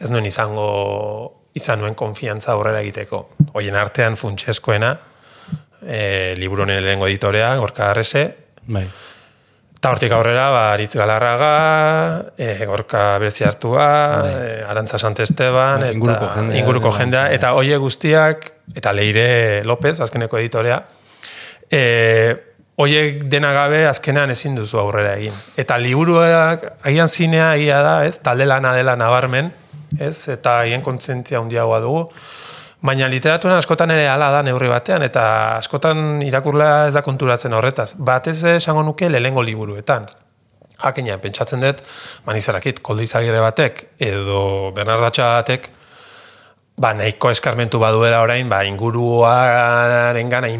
[0.00, 0.68] ez nuen izango
[1.54, 3.28] izan nuen konfiantza aurrera egiteko.
[3.54, 4.92] Hoien artean funtsezkoena,
[5.86, 8.24] e, liburu honen lehengo editorea, Gorka Arrese,
[8.66, 8.86] Bai.
[9.84, 11.48] Eta hortik aurrera, ba, Aritz Galarraga,
[12.40, 13.88] e, Gorka Bertzi Artua,
[14.24, 17.34] e, Arantza Santesteban, Bai, eta inguruko jendea, inguruko bai, jendea, bai.
[17.36, 20.78] eta hoie guztiak, eta Leire López, azkeneko editorea,
[21.68, 25.34] e, hoiek dena gabe azkenean ezin duzu aurrera egin.
[25.56, 29.52] Eta liburuak, agian zinea egia da, ez, talde lana dela nabarmen,
[29.98, 32.08] ez, eta haien kontzentzia handiagoa dugu,
[32.84, 35.22] Baina literaturan askotan ere hala da neurri batean, eta
[35.56, 37.94] askotan irakurla ez da konturatzen horretaz.
[37.96, 40.04] Batez esango nuke lehengo liburuetan.
[40.82, 41.80] Jakina, pentsatzen dut,
[42.26, 44.42] manizarakit, koldo izagirre batek, edo
[44.76, 45.70] Bernardatxa batek,
[46.76, 50.52] ba, nahiko eskarmentu baduela orain, ba, inguruaren gana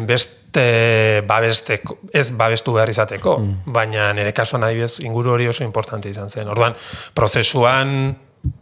[0.55, 6.29] inbeste babesteko, ez babestu behar izateko, baina nire kasuan adibidez inguru hori oso importante izan
[6.29, 6.47] zen.
[6.47, 6.75] Orduan,
[7.13, 8.15] prozesuan,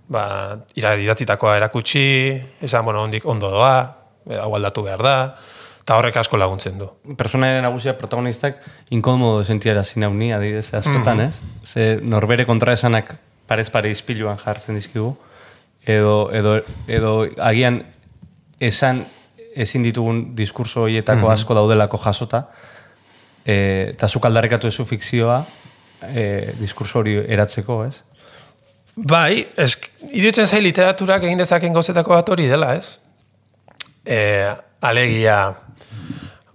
[0.10, 3.96] ba, ira- idatzitakoa erakutsi, esan, bueno, ondik ondo doa,
[4.30, 5.36] e, hau aldatu behar da,
[5.84, 6.90] eta horrek asko laguntzen du.
[7.18, 11.42] Personaren nagusia protagonistak inkomodo sentiara zinauni, adidez, askotan, ez?
[11.64, 15.16] Ze norbere kontraesanak parez pare izpiluan jartzen dizkigu,
[15.86, 17.84] edo, edo, edo agian
[18.60, 19.06] esan
[19.56, 22.48] ezin ditugun diskurso horietako asko daudelako jasota,
[23.46, 25.40] e, eta zuk aldarrekatu ezu fikzioa,
[26.10, 26.26] e,
[26.60, 27.96] diskurso hori eratzeko, ez?
[28.96, 29.74] Bai, ez,
[30.12, 33.00] iruditzen zai literaturak egin dezaken gozetako bat hori dela, ez?
[34.06, 34.20] E,
[34.86, 35.40] alegia,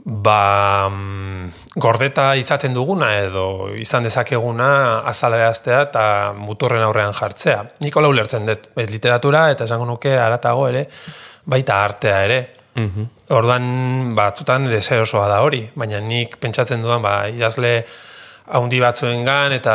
[0.05, 4.69] ba, mm, gordeta izaten duguna edo izan dezakeguna
[5.11, 6.05] azaleaztea eta
[6.37, 7.65] muturren aurrean jartzea.
[7.85, 10.87] Nikola ulertzen dut, literatura eta esango nuke aratago ere,
[11.45, 12.39] baita artea ere.
[13.35, 17.73] Orduan batzutan deseosoa da hori, baina nik pentsatzen dudan ba, idazle
[18.59, 19.75] haundi batzuengan eta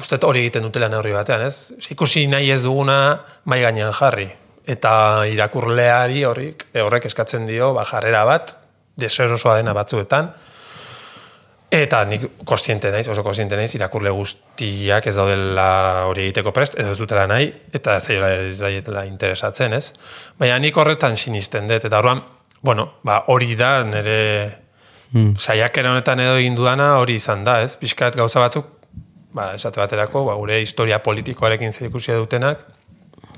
[0.00, 1.72] uste hori egiten dutela neurri batean, ez?
[1.90, 2.98] Ikusi nahi ez duguna
[3.44, 4.28] mai gainean jarri.
[4.70, 4.92] Eta
[5.30, 8.56] irakurleari horrik, horrek eskatzen dio ba, jarrera bat,
[9.00, 10.34] deserosoa dena batzuetan,
[11.70, 15.66] Eta nik kostiente naiz, oso kostiente naiz, irakurle guztiak ez daudela
[16.08, 19.92] hori egiteko prest, ez dutela nahi, eta ez daitela interesatzen, ez?
[20.38, 22.24] Baina nik horretan sinisten dut, eta horrean,
[22.62, 24.58] bueno, ba, hori da nire
[25.12, 25.34] Mm.
[25.42, 27.76] saiakera honetan edo egin dudana hori izan da, ez?
[27.76, 28.66] Piskat gauza batzuk,
[29.34, 32.62] ba, esate baterako, ba, gure historia politikoarekin zer ikusia dutenak,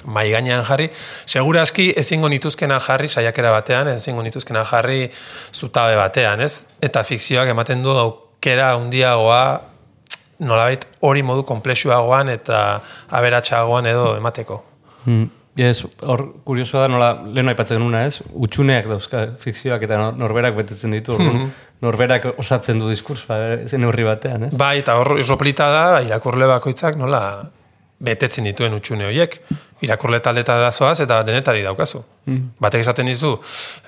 [0.04, 0.90] mai gainean jarri,
[1.24, 5.11] segurazki ezingo nituzkena jarri saiakera batean, ezingo nituzkena jarri
[5.54, 6.66] zutabe batean, ez?
[6.82, 9.61] Eta fikzioak ematen du aukera handiagoa
[10.40, 14.64] nolabait hori modu komplexuagoan eta aberatsagoan edo emateko.
[15.06, 15.30] Mm.
[15.56, 18.22] Ez, hor, kuriosoa da nola, lehen aipatzen genuna, ez?
[18.32, 21.50] Utsuneak dauzka fikzioak eta nor- norberak betetzen ditu, orduan,
[21.82, 24.54] norberak osatzen du diskursoa, eh, zen neurri batean, ez?
[24.56, 27.20] Bai, eta hor isoplita da, irakurle bakoitzak nola
[28.00, 29.36] betetzen dituen utxune horiek.
[29.82, 32.00] Irakurle taldetara zoaz eta denetari daukazu.
[32.60, 33.34] Batek esaten dizu,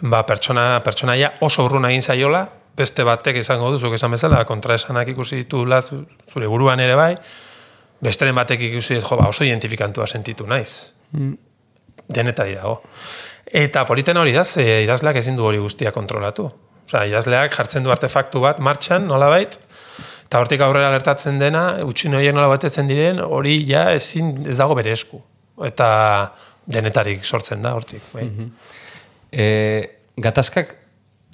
[0.02, 2.44] ba, pertsona, pertsonaia oso urrun egin zaiola,
[2.76, 7.16] beste batek izango du, zuk esan bezala, kontraesanak ikusi ditula zu- zure buruan ere bai,
[8.02, 10.90] besteren batek ikusi dit, jo, ba, oso identifikantua sentitu naiz.
[12.08, 12.80] Denetari dago.
[13.46, 16.48] Eta politen hori da, ze idazleak ezin du hori guztia kontrolatu.
[16.84, 19.56] Osea, idazleak jartzen du artefaktu bat martxan, nolabait,
[20.26, 24.76] eta hortik aurrera gertatzen dena, utxin horiek nola batetzen diren, hori ja ezin ez dago
[24.76, 25.20] bere esku.
[25.64, 25.88] Eta
[26.66, 28.02] denetarik sortzen da hortik.
[28.12, 28.26] Bai.
[29.30, 29.46] E,
[30.20, 30.74] gatazkak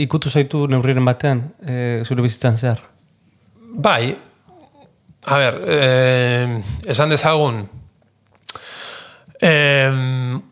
[0.01, 2.83] ikutu zaitu neurriren batean, e, zure bizitzan zehar?
[3.71, 4.15] Bai,
[5.25, 7.63] a ber, eh, esan dezagun,
[9.41, 9.91] eh,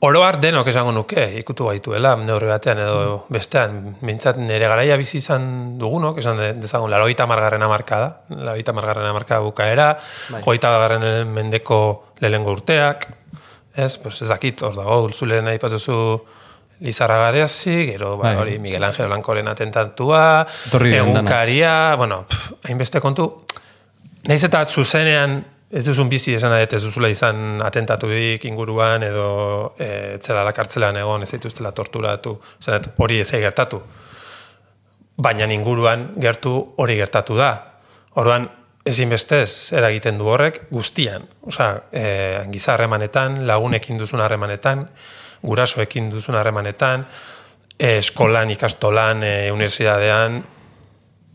[0.00, 5.76] oroar denok esango nuke, ikutu gaituela, neurri batean edo bestean, mintzat nire garaia bizi izan
[5.78, 8.08] dugunok, esan de- dezagun, laroita margarren amarka da,
[8.48, 9.90] laroita margarren amarka bukaera,
[10.32, 10.42] Bai.
[10.46, 11.80] joita garren mendeko
[12.20, 13.08] lehengo urteak,
[13.76, 16.00] ez, pues ez dakit, hor dago, zule nahi patuzu
[16.80, 18.36] Lizarra Gareazi, gero ba, Bai.
[18.36, 21.02] hori Miguel Ángel Blancoren atentatua, diren dana.
[21.18, 23.44] egunkaria, bueno, pff, hainbeste kontu,
[24.28, 25.38] Naiz eta zuzenean
[25.70, 31.22] ez duzun bizi esan dut ez duzula izan atentatudik inguruan edo e, etzela kartzelan egon
[31.22, 33.82] ez dituztela torturatu, esan hori ez gertatu.
[35.18, 37.50] Baina inguruan gertu hori gertatu da.
[38.14, 38.48] Orduan
[38.88, 41.26] ezinbestez eragiten du horrek guztian.
[41.42, 42.04] Osea, e,
[42.52, 44.86] giza harremanetan, lagunekin duzun harremanetan,
[45.42, 47.04] gurasoekin duzun harremanetan,
[47.78, 50.40] e, eskolan, ikastolan, e, unibertsitatean,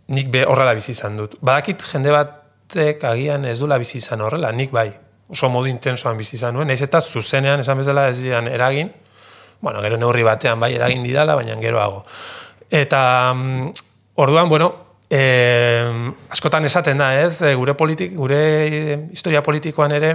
[0.07, 1.37] nik be horrela bizi izan dut.
[1.41, 2.11] Badakit jende
[2.73, 4.89] batek agian ez dula bizi izan horrela, nik bai.
[5.29, 8.91] Oso modu intensoan bizi izan nuen, naiz eta zuzenean esan bezala ez didan eragin,
[9.61, 12.03] bueno, gero neurri batean bai eragin didala, baina geroago.
[12.69, 13.71] Eta mm,
[14.15, 14.73] orduan, bueno,
[15.09, 20.13] eh, askotan esaten da, ez, eh, gure politik, gure eh, historia politikoan ere,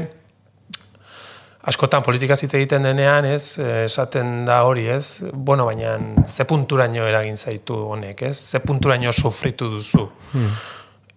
[1.68, 7.06] askotan politika hitz egiten denean, ez, eh, esaten da hori, ez, bueno, baina ze punturaino
[7.08, 10.10] eragin zaitu honek, ez, ze punturaino sufritu duzu.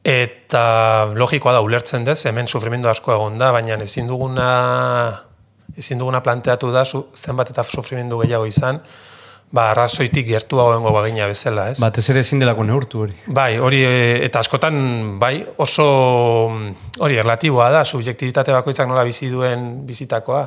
[0.04, 4.48] Eta logikoa da ulertzen dez, hemen sufrimendu asko egon da, baina ezin duguna
[5.78, 8.82] ezin duguna planteatu da zu, zenbat eta sufrimendu gehiago izan,
[9.52, 11.78] ba arrazoitik gertuagoengo bagina bezala, ez?
[11.80, 13.16] Batez ere ezin delako neurtu hori.
[13.28, 13.94] Bai, hori e,
[14.26, 15.86] eta askotan bai oso
[16.50, 20.44] mm, hori erlatiboa da, subjektibitate bakoitzak nola bizi duen bizitakoa.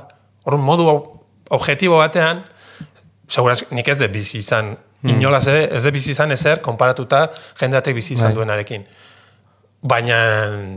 [0.49, 1.11] Orrun modu ob-
[1.55, 2.43] objektibo batean
[3.29, 7.27] seguraz nik ez de bizi izan inolaz ere ez de bizi izan ezer konparatuta
[7.61, 8.38] jendeatek bizi izan Bai.
[8.40, 8.87] duenarekin.
[9.85, 10.16] Baina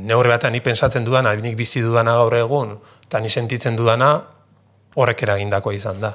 [0.04, 2.76] neurri batean ni pensatzen dudana, nik bizi dudana gaur egun,
[3.08, 4.12] eta ni sentitzen dudana
[5.00, 6.14] horrek eragindako izan da.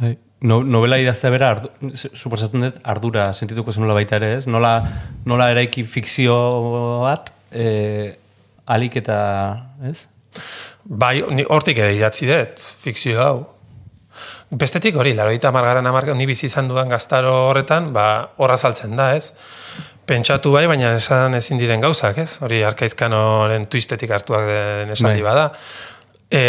[0.00, 0.16] Bai.
[0.42, 4.48] No, novela idaztea bera, ardu, suposatzen dut, ardura sentituko zenula baita ere, ez?
[4.50, 4.72] Nola,
[5.30, 6.34] nola eraiki fikzio
[7.04, 7.66] bat, e,
[8.74, 9.18] alik eta,
[9.86, 10.08] ez?
[10.82, 13.36] Bai, ni hortik ere idatzi dut, fikzio hau.
[14.52, 19.12] bestetik hori, laroita margaran amarka, ni bizi izan dudan gaztaro horretan, ba, horra saltzen da,
[19.16, 19.30] ez?
[20.06, 22.36] Pentsatu bai, baina esan ezin diren gauzak, ez?
[22.42, 25.22] Hori arkaizkanoren twistetik hartuak den esan Bai.
[25.22, 25.44] bada.
[26.32, 26.42] E,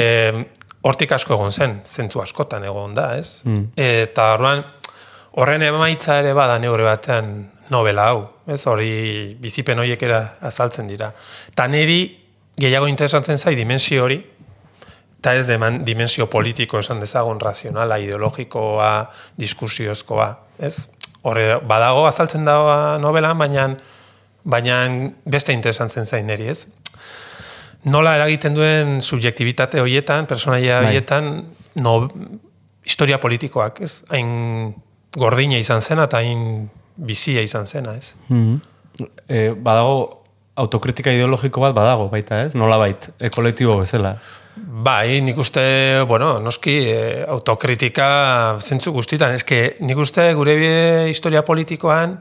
[0.81, 3.43] hortik asko egon zen, zentzu askotan egon da, ez?
[3.45, 3.67] Mm.
[3.77, 4.63] Eta orduan,
[5.37, 7.35] horren emaitza ere bada neure batean
[7.69, 8.63] novela hau, ez?
[8.67, 8.91] Hori
[9.41, 11.11] bizipen horiek era azaltzen dira.
[11.53, 12.01] Eta niri
[12.59, 14.17] gehiago interesatzen zai dimensio hori,
[15.21, 18.91] eta ez deman, dimensio politiko esan dezagun, razionala, ideologikoa,
[19.39, 20.27] diskusiozkoa,
[20.59, 20.89] ez?
[21.23, 22.57] Horre, badago azaltzen da
[22.99, 23.69] novela, baina
[24.43, 24.77] baina
[25.25, 26.67] beste interesantzen zain niri, ez?
[27.83, 30.89] Nola eragiten duen subjektibitate horietan, personaia Bai.
[30.89, 31.31] horietan,
[31.83, 31.95] no,
[32.83, 34.01] historia politikoak, ez?
[34.11, 34.73] Hain
[35.15, 38.13] gordina izan zena eta hain bizia izan zena, ez?
[39.27, 39.97] E, badago
[40.59, 42.53] autokritika ideologiko bat badago baita, ez?
[42.55, 44.15] Nola bait, e, kolektibo bezala.
[44.55, 49.33] Bai, nik uste, bueno, noski, eh, autokritika zentzu guztitan.
[49.33, 52.19] Ez que nik uste gure historia politikoan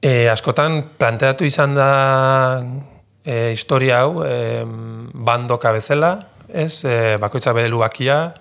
[0.00, 1.90] eh, askotan planteatu izan da
[3.24, 8.32] eh, historia hau eh, bandoka bezala, ez, eh, bakoitza bere lubakia,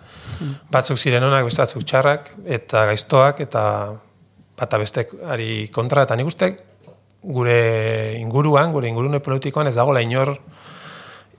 [0.72, 3.64] batzuk ziren onak, beste batzuk txarrak, eta gaiztoak, eta
[4.60, 6.54] bata bestek ari kontra, eta nik uste
[7.24, 10.38] gure inguruan, gure ingurune politikoan ez dagoela inor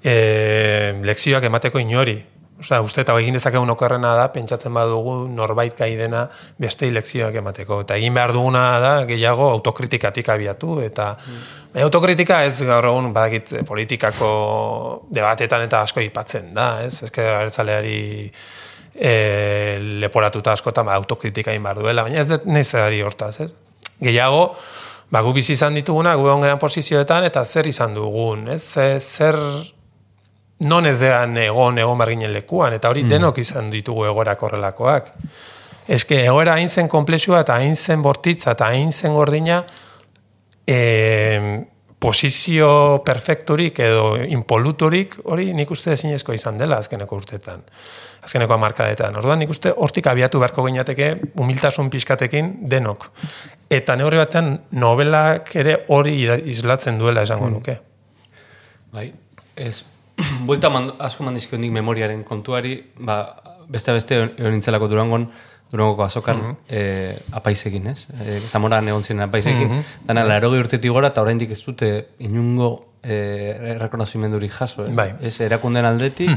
[0.05, 2.19] e, lekzioak emateko inori.
[2.61, 6.21] Osea, uste eta egin dezakegun okerrena da, pentsatzen badugu norbait gai dena
[6.63, 7.81] beste lekzioak emateko.
[7.83, 10.77] Eta egin behar duguna da gehiago autokritikatik abiatu.
[10.85, 11.09] Eta
[11.73, 14.31] baina autokritika ez gaur egun badakit eh, politikako
[15.11, 16.69] debatetan eta asko ipatzen da.
[16.87, 17.99] Ez, ez abertzaleari
[18.95, 19.15] e,
[20.05, 22.07] leporatuta askotan ba, autokritika egin behar duela.
[22.07, 23.51] Baina ez dut nezerari hortaz, ez?
[23.99, 24.53] Gehiago,
[25.11, 28.63] ba, gu bizi izan dituguna, gu egon posizioetan, eta zer izan dugun, ez?
[28.63, 29.37] Ze- Zer,
[30.61, 35.11] non ez dean egon, egon barginen lekuan, eta hori denok izan ditugu egorak horrelakoak.
[35.89, 39.65] Eske, egoera hain zen komplexua, eta hain zen bortitza, eta hain zen gordina,
[40.67, 41.65] e,
[42.05, 47.63] posizio perfekturik edo impoluturik, hori nik uste ezinezko izan dela azkeneko urtetan.
[48.25, 49.17] Azkeneko amarkadetan.
[49.21, 53.09] Orduan nik uste hortik abiatu beharko gineateke humiltasun pixkatekin denok.
[53.73, 56.19] Eta neurri batean novelak ere hori
[56.53, 57.79] islatzen duela esango nuke.
[58.93, 59.09] Bai,
[59.57, 59.85] ez,
[60.49, 63.19] buelta man, asko mandizkio nik memoriaren kontuari, ba,
[63.69, 65.29] beste beste egon nintzelako durangon,
[65.75, 68.07] durangoko azokan, eh, apaizekin, ez?
[68.15, 71.91] E, Zamoran egon ziren apaizekin, dana larogi urtetik gora, eta oraindik ez dute
[72.23, 72.71] inungo
[73.03, 74.93] eh, rekonozimendurik jaso, eh?
[74.95, 75.09] Bai.
[75.21, 76.31] Ez erakunden aldetik,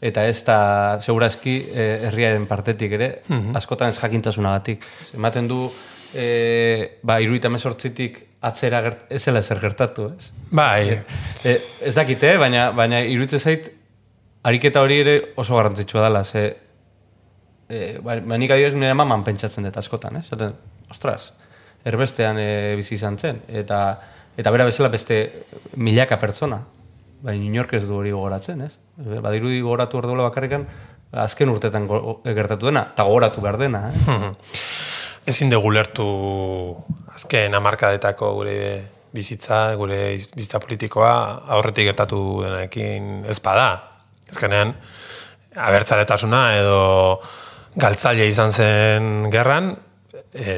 [0.00, 0.58] eta ez da,
[1.00, 3.10] segurazki, eh, herriaren partetik ere,
[3.54, 4.84] askotan ez jakintasunagatik.
[5.14, 5.62] Ematen du,
[6.14, 10.30] eh, ba, iruita mesortzitik atzera gert, ez zela ezer gertatu, ez?
[10.50, 11.00] Bai,
[11.44, 11.54] E,
[11.88, 13.70] ez dakite, baina, baina iruditze zait,
[14.44, 16.42] ariketa hori ere oso garrantzitsua dela, ze,
[17.68, 20.26] e, ba, ba, nik adibidez nire maman pentsatzen dut askotan, ez?
[20.28, 20.52] Zaten,
[20.90, 21.32] ostras,
[21.84, 23.80] erbestean e, bizi izan zen, eta,
[24.36, 25.20] eta bera bezala beste
[25.76, 26.60] milaka pertsona,
[27.24, 28.76] baina inork ez du hori gogoratzen, ez?
[29.00, 30.68] E, Badirudi gogoratu hor duela bakarrikan,
[31.24, 31.88] azken urtetan
[32.24, 34.04] gertatu dena, eta gogoratu behar dena, ez?
[35.28, 36.06] ezin dugu lertu
[37.14, 38.56] azken hamarkadetako gure
[39.12, 41.12] bizitza, gure bizitza politikoa
[41.56, 43.68] aurretik gertatu denekin ez bada.
[44.30, 44.74] Ezkenean,
[45.58, 46.82] abertzaletasuna edo
[47.80, 49.72] galtzaile izan zen gerran,
[50.34, 50.54] e,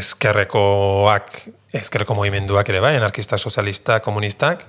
[0.00, 1.38] ezkerrekoak,
[1.74, 4.66] ezkerreko movimenduak ere bai, anarkista, sozialista, komunistak,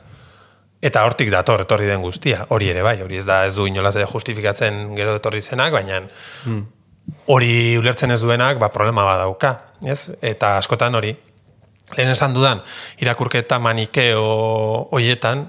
[0.85, 3.95] eta hortik dator etorri den guztia, hori ere bai, hori ez da ez du inolaz
[3.97, 6.03] ere justifikatzen gero etorri zenak, baina
[7.27, 9.53] hori ulertzen ez duenak, ba, problema badauka,
[9.85, 10.11] ez?
[10.21, 11.13] Eta askotan hori,
[11.95, 12.61] lehen esan dudan,
[13.01, 14.25] irakurketa manikeo
[14.93, 15.45] hoietan,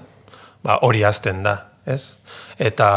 [0.65, 2.17] ba, hori azten da, ez?
[2.57, 2.87] Eta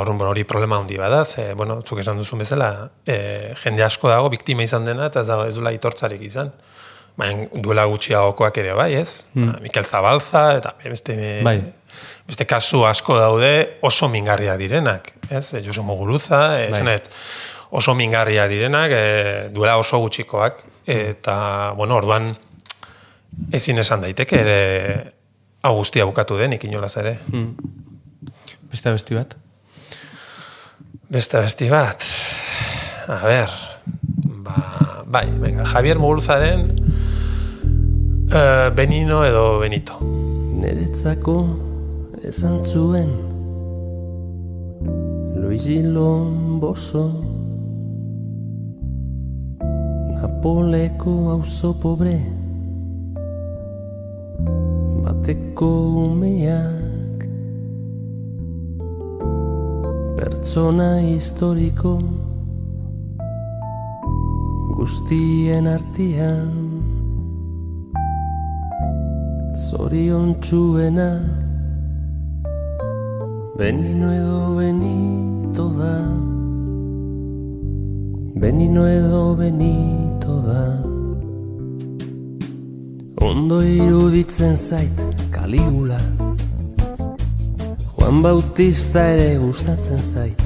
[0.00, 2.70] orrun, bueno, hori problema handi bada, ze, bueno, zuk esan duzun bezala,
[3.04, 6.52] e, jende asko dago, biktima izan dena, eta ez da ez duela itortzarik izan.
[7.20, 9.26] Baina duela gutxiagokoak ere bai, ez?
[9.34, 11.58] Ba, Mikel Zabalza, eta beste, Bai.
[12.28, 13.52] beste kasu asko daude
[13.84, 15.50] oso mingarria direnak, ez?
[15.52, 17.00] E, Josu Muguruza, Bai.
[17.70, 22.32] Oso mingarria direnak, e, duela oso gutxikoak, eta, bueno, orduan,
[23.52, 24.58] ezin esan daiteke ere
[25.62, 27.16] hau guztia bukatu denik inolaz ere.
[28.70, 29.36] Beste besti bat?
[31.10, 32.04] Beste besti bat.
[33.10, 33.54] A ber.
[34.44, 34.56] Ba,
[35.06, 36.68] bai, venga, Javier Muguruzaren
[38.32, 39.98] eh, Benino edo Benito.
[40.60, 41.36] Neretzako
[42.22, 43.10] esan zuen
[45.40, 47.29] Luizilon boso
[50.40, 52.16] Napoleko auzo pobre
[55.04, 55.68] Bateko
[56.08, 57.18] umeak.
[60.16, 61.92] Pertsona historiko
[64.78, 66.56] guztien artian
[69.68, 71.10] Zorion txuena
[73.60, 76.29] Benino edo benito da
[78.40, 80.62] Benino edo benito da.
[83.20, 85.98] Ondo iruditzen zait Kaligula.
[87.92, 90.40] Juan Bautista ere gustatzen zait.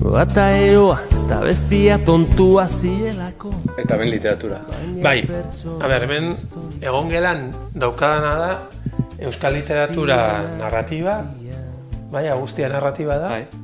[0.00, 3.52] Bata eroa eta bestia tontua zirelako.
[3.76, 4.62] Eta ben literatura.
[5.04, 6.32] Bai, a ber, hemen
[6.80, 8.52] egon gelan daukadana da
[9.20, 10.16] Euskal literatura
[10.56, 11.20] narratiba,
[12.10, 13.61] bai, guztia narratiba da, Bai.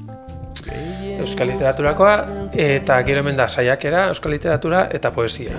[1.19, 2.15] Euskal literaturakoa,
[2.55, 5.59] eta gero hemen da saiakera, Euskal literatura eta poesia.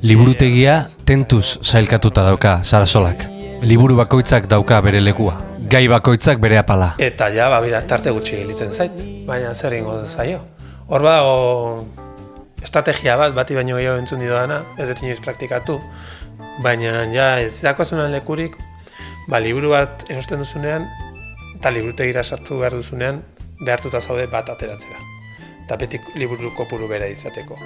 [0.00, 3.26] Liburutegia tentuz sailkatuta dauka Sarasolak.
[3.60, 5.34] Liburu bakoitzak dauka bere lekua.
[5.70, 6.94] Gai bakoitzak bere apala.
[6.98, 8.94] Eta ja, ba, bira, tarte gutxi gelitzen zait,
[9.26, 10.40] baina zer egingo zaio.
[10.88, 11.84] Hor badago
[12.62, 15.76] estrategia bat, bati baino gehiago entzun didana, ez dut inoiz praktikatu,
[16.64, 18.56] baina ja ez dakoazunan lekurik,
[19.28, 20.88] ba, liburu bat erosten duzunean,
[21.58, 23.20] eta liburutegira sartu behar duzunean,
[23.60, 25.00] behartuta zaude bat ateratzera.
[25.64, 27.58] Eta beti liburu kopuru bera izateko.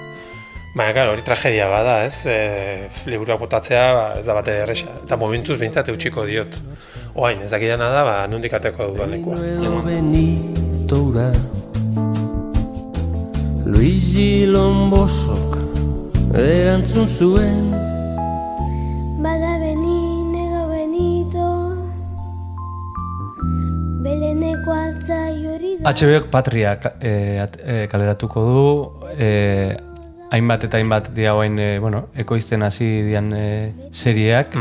[0.75, 2.25] Baina, claro, hori tragedia bada, ez?
[2.27, 4.91] E, liburuak botatzea ba, ez da bate erresa.
[5.05, 6.57] Eta momentuz behintzat eutxiko diot.
[7.15, 9.39] Oain, ez dakidana da, ba, nondik ateko dudan lekua.
[9.39, 11.29] edo benito ura
[13.65, 15.55] Luigi Lombosok
[16.37, 17.71] erantzun zuen
[19.23, 19.54] Bada
[25.85, 29.77] HBOk Patria eh, at- eh, kaleratuko du, eh,
[30.31, 34.55] hainbat eta hainbat dia hoain, eh, bueno, ekoizten hasi dian eh, serieak,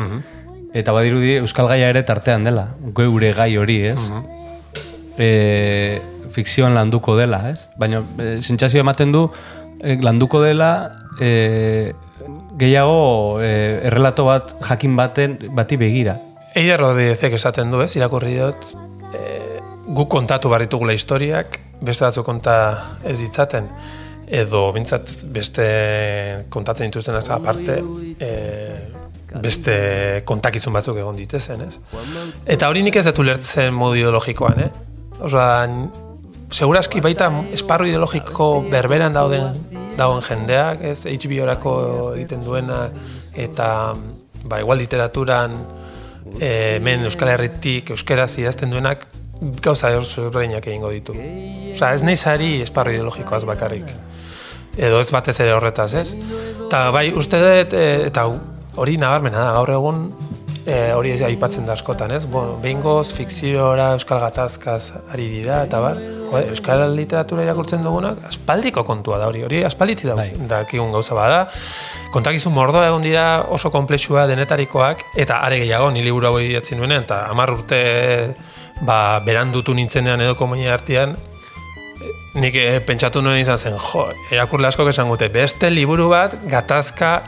[0.75, 4.11] eta badirudi Euskal Gaia ere tartean dela, geure gai hori, ez?
[5.17, 6.01] eh,
[6.35, 7.69] fikzioan landuko dela, ez?
[7.79, 9.31] Baina eh, sentsazio ematen du
[9.81, 11.93] eh, landuko dela eh,
[12.59, 16.19] gehiago eh, errelato bat jakin baten bati begira.
[16.55, 18.84] Eider Rodríguezek esaten du, ez, irakurri dut, e,
[19.87, 22.57] guk kontatu barritugula historiak, beste batzu konta
[23.05, 23.69] ez ditzaten,
[24.27, 25.67] edo bintzat beste
[26.53, 27.81] kontatzen dituzten aparte,
[28.19, 28.31] e,
[29.45, 31.79] beste kontakizun batzuk egon ditezen, ez?
[32.47, 34.71] Eta hori nik ez dut ulertzen modu ideologikoan, eh?
[35.25, 35.47] Osa,
[36.55, 39.53] segurazki baita esparru ideologiko berberan dauden
[39.99, 41.75] dagoen jendeak, ez HBO-rako
[42.17, 42.87] egiten duena
[43.35, 43.69] eta
[44.45, 45.55] ba igual literaturan
[46.41, 49.07] eh, hemen Euskal Herritik euskeraz idazten duenak
[49.41, 51.17] gauza ezberdinak egingo ditu.
[51.75, 53.89] Osea, ez naiz ari esparru ideologikoaz bakarrik.
[54.77, 56.09] Edo ez batez ere horretaz, ez?
[56.67, 58.27] Eta bai, uste dut, eh, eta
[58.77, 60.09] hori nabarmena da, gaur egun
[60.67, 62.25] e, hori ez aipatzen da askotan, ez?
[62.31, 64.81] Bueno, behingoz, fikziora, euskal gatazkaz
[65.13, 70.09] ari dira, eta bar, jo, euskal literatura irakurtzen dugunak, aspaldiko kontua da hori, hori aspalditi
[70.09, 70.31] da, Bai.
[70.51, 71.45] dakigun gauza bada.
[72.15, 77.07] Kontakizun mordoa egon dira oso konplexua denetarikoak, eta are gehiago, ni liburu hau idatzi nuenean,
[77.07, 77.81] eta hamar urte
[78.83, 81.15] ba, berandutu nintzenean edo komunia artean,
[82.35, 87.21] nik eh, pentsatu nuen izan zen, jo, irakurle asko esan gute, beste liburu bat gatazka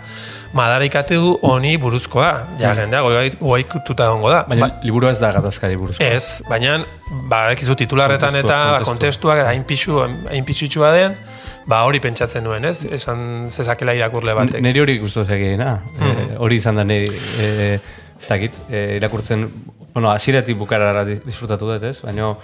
[0.57, 2.31] madarikatu honi buruzkoa.
[2.61, 3.03] Ja, jendea,
[3.41, 4.43] goaikututa egongo da.
[4.49, 6.03] Baina liburua ez da gatazkari buruzko.
[6.05, 6.79] Ez, baina,
[7.31, 8.93] ba, ekizu titularretan Kontestua, eta kontestua.
[8.93, 11.17] kontestuak hain pixu, hain pixutxua den,
[11.69, 12.87] ba, hori pentsatzen nuen, ez?
[12.99, 14.65] Esan zezakela irakurle batek.
[14.65, 15.77] Neri hori guztu zegeena.
[15.99, 16.11] Hmm.
[16.11, 17.11] Eh, hori izan da niri,
[17.43, 17.79] eh,
[18.17, 19.47] ez dakit, eh, irakurtzen,
[19.97, 22.03] bueno, aziratik bukarara di- disfrutatu dut, ez?
[22.05, 22.35] Baina,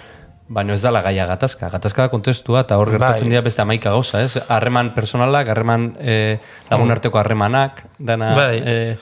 [0.48, 1.68] baina ez dala gaia gatazka.
[1.68, 3.34] Gatazka da kontestua eta hor gertatzen Bai.
[3.34, 4.38] dira beste amaika gauza, ez?
[4.48, 6.38] Harreman personalak, harreman eh,
[6.70, 8.30] lagun arteko harremanak, dana...
[8.38, 8.62] Bai.
[8.64, 8.96] Eh,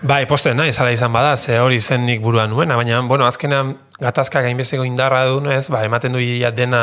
[0.00, 3.74] Bai, posten nahi, zala izan bada, ze hori zen nik buruan nuena, baina, bueno, azkenean
[4.00, 6.82] gatazka gainbesteko indarra du, ez, ba, ematen du ia dena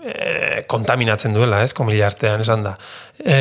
[0.00, 2.76] e, kontaminatzen duela, ez, komila artean, esan da.
[3.20, 3.40] E,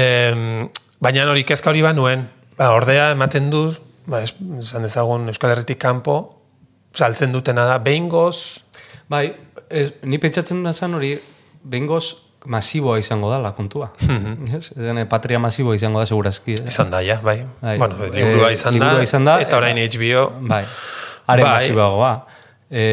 [1.00, 2.26] baina hori kezka hori ba nuen,
[2.60, 3.70] ba, ordea ematen du,
[4.10, 6.16] ba, es, esan dezagun Euskal Herritik kanpo,
[6.96, 8.64] saltzen dutena da, behingoz,
[9.12, 9.28] bai,
[9.70, 11.14] ez, ni pentsatzen da zan hori,
[11.70, 12.16] bengoz
[12.50, 13.92] masiboa izango dala kontua.
[14.56, 14.72] Ez?
[14.72, 16.56] Ez, patria masiboa izango da segurazki.
[16.56, 16.66] ez?
[16.72, 17.44] izan da, ja, bai.
[17.62, 17.78] Bai.
[17.78, 20.64] Bueno, liburua Eh, izan, liburua da, izan da, eta orain HBO, Bai.
[21.30, 21.54] Are Bai.
[21.60, 22.14] masiboagoa.
[22.70, 22.84] E,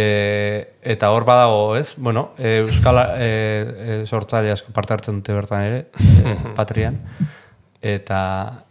[0.83, 1.95] eta hor badago, ez?
[1.97, 6.97] Bueno, e, Euskal e, e, sortzaile asko parte hartzen dute bertan ere, e, patrian.
[7.87, 8.21] Eta,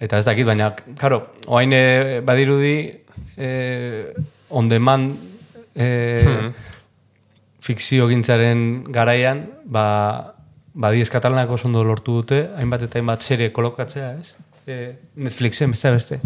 [0.01, 2.75] eta ez dakit, baina, karo, oain e, badirudi
[3.37, 3.49] e,
[4.49, 5.13] on demand
[5.71, 5.87] e,
[7.63, 9.85] fikzio gintzaren garaian, ba,
[10.75, 14.35] badiez katalanak oso ondo lortu dute, hainbat eta hainbat serie kolokatzea, ez?
[14.67, 14.79] E,
[15.15, 16.19] Netflixen beste beste.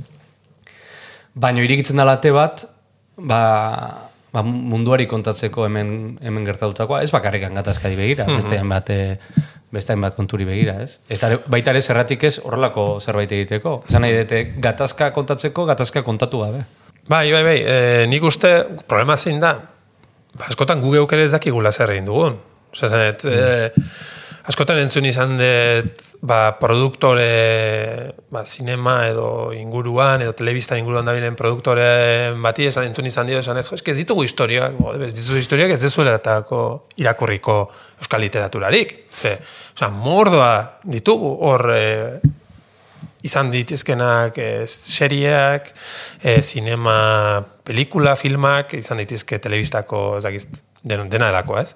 [1.40, 2.66] Baina irikitzen da late bat,
[3.20, 3.42] ba,
[4.34, 9.02] ba munduari kontatzeko hemen hemen gertatutakoa, ez bakarrik gatazkari begira, beste hainbat e,
[9.74, 10.98] beste hainbat konturi begira, ez?
[11.14, 13.80] Eta baita ere zerratik ez horrelako zerbait egiteko.
[13.90, 16.64] Esan nahi dute, gatazka kontatzeko, gatazka kontatu gabe.
[17.10, 18.52] Bai, bai, bai, e, nik uste
[18.86, 19.56] problema zein da,
[20.34, 22.38] ba, askotan gu geuk ere ez dakigula zer egin dugun.
[22.74, 23.72] Osa, zanet, e,
[24.50, 32.34] askotan entzun izan dut, ba, produktore, ba, sinema edo inguruan, edo telebista inguruan dabilen produktore
[32.42, 35.76] bati esan entzun izan dio, esan ez, eske ez ditugu historioak, bo, ez ditugu historioak
[35.76, 36.64] ez dezueletako
[36.98, 37.60] irakurriko
[38.02, 38.98] euskal literaturarik.
[39.14, 39.38] Ze,
[39.78, 40.52] osa, mordoa
[40.98, 41.86] ditugu hor e,
[43.30, 45.74] izan ditizkenak e, serieak,
[46.24, 47.00] e, sinema,
[47.70, 50.48] pelikula, filmak, izan ditizke telebistako, ez dakiz,
[50.82, 51.76] den, dena delako, ez?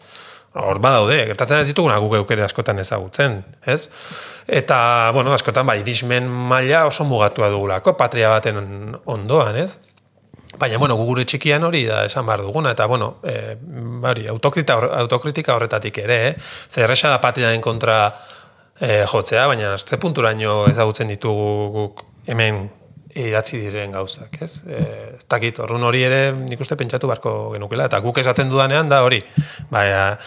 [0.54, 3.88] Hor badaude, gertatzen ez dituguna guk eukere askotan ezagutzen, ez?
[4.46, 4.78] Eta,
[5.16, 8.60] bueno, askotan, bai, irismen maila oso mugatua dugulako, patria baten
[9.10, 9.80] ondoan, ez?
[10.62, 13.56] Baina, bueno, gu gure txikian hori da esan behar duguna, eta, bueno, e,
[14.04, 16.36] bari, autokritika, autokritika horretatik ere, eh?
[16.70, 17.98] Zer da patriaren kontra
[18.80, 22.68] e, jotzea, baina ze punturaino ezagutzen ditugu guk hemen
[23.16, 24.64] idatzi diren gauzak, ez?
[24.66, 24.82] E,
[25.18, 29.04] ez dakit, orrun hori ere nik uste pentsatu barko genukela, eta guk esaten dudanean da
[29.06, 29.22] hori,
[29.72, 30.18] baina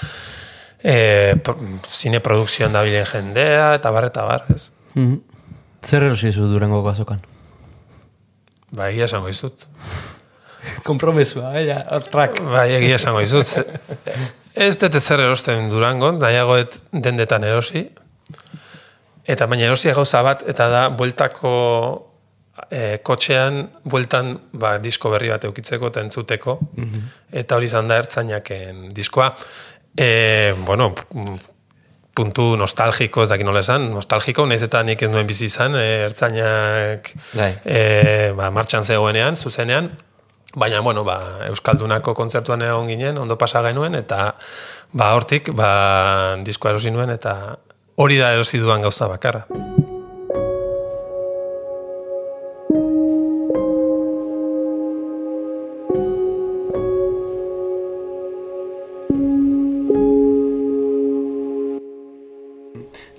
[0.82, 1.34] e,
[1.91, 4.70] zine produkzioan dabilen jendea, eta bar, eta bar, ez?
[5.87, 7.20] Zer erosi zu durango gazokan?
[8.72, 9.66] Ba, egia esango izut.
[10.87, 12.41] Kompromesua, ja, hortrak.
[12.51, 13.53] Bai, egia esango izut.
[14.57, 17.84] Ez dut ezer erosten durangon, nahiago et dendetan erosi.
[19.26, 21.53] Eta baina erosia gauza bat, eta da, bueltako
[22.70, 26.59] e, kotxean, bueltan ba, disko berri bat eukitzeko eta entzuteko.
[27.32, 29.32] Eta hori izan da ertzainaken diskoa.
[29.96, 31.36] E, bueno, mm,
[32.16, 35.86] puntu nostalgiko, ez dakit nola esan, nostalgiko, nahiz eta nik ez nuen bizi izan, e,
[36.09, 37.52] ertzainak Bai.
[37.64, 37.80] e,
[38.36, 39.90] ba, martxan zegoenean, zuzenean,
[40.57, 41.18] baina, bueno, ba,
[41.50, 44.30] Euskaldunako kontzertuan egon ginen, ondo pasa genuen, eta
[44.92, 47.36] ba, hortik, ba, diskoa erosi nuen, eta
[47.96, 49.44] hori da erosi duan gauza bakarra.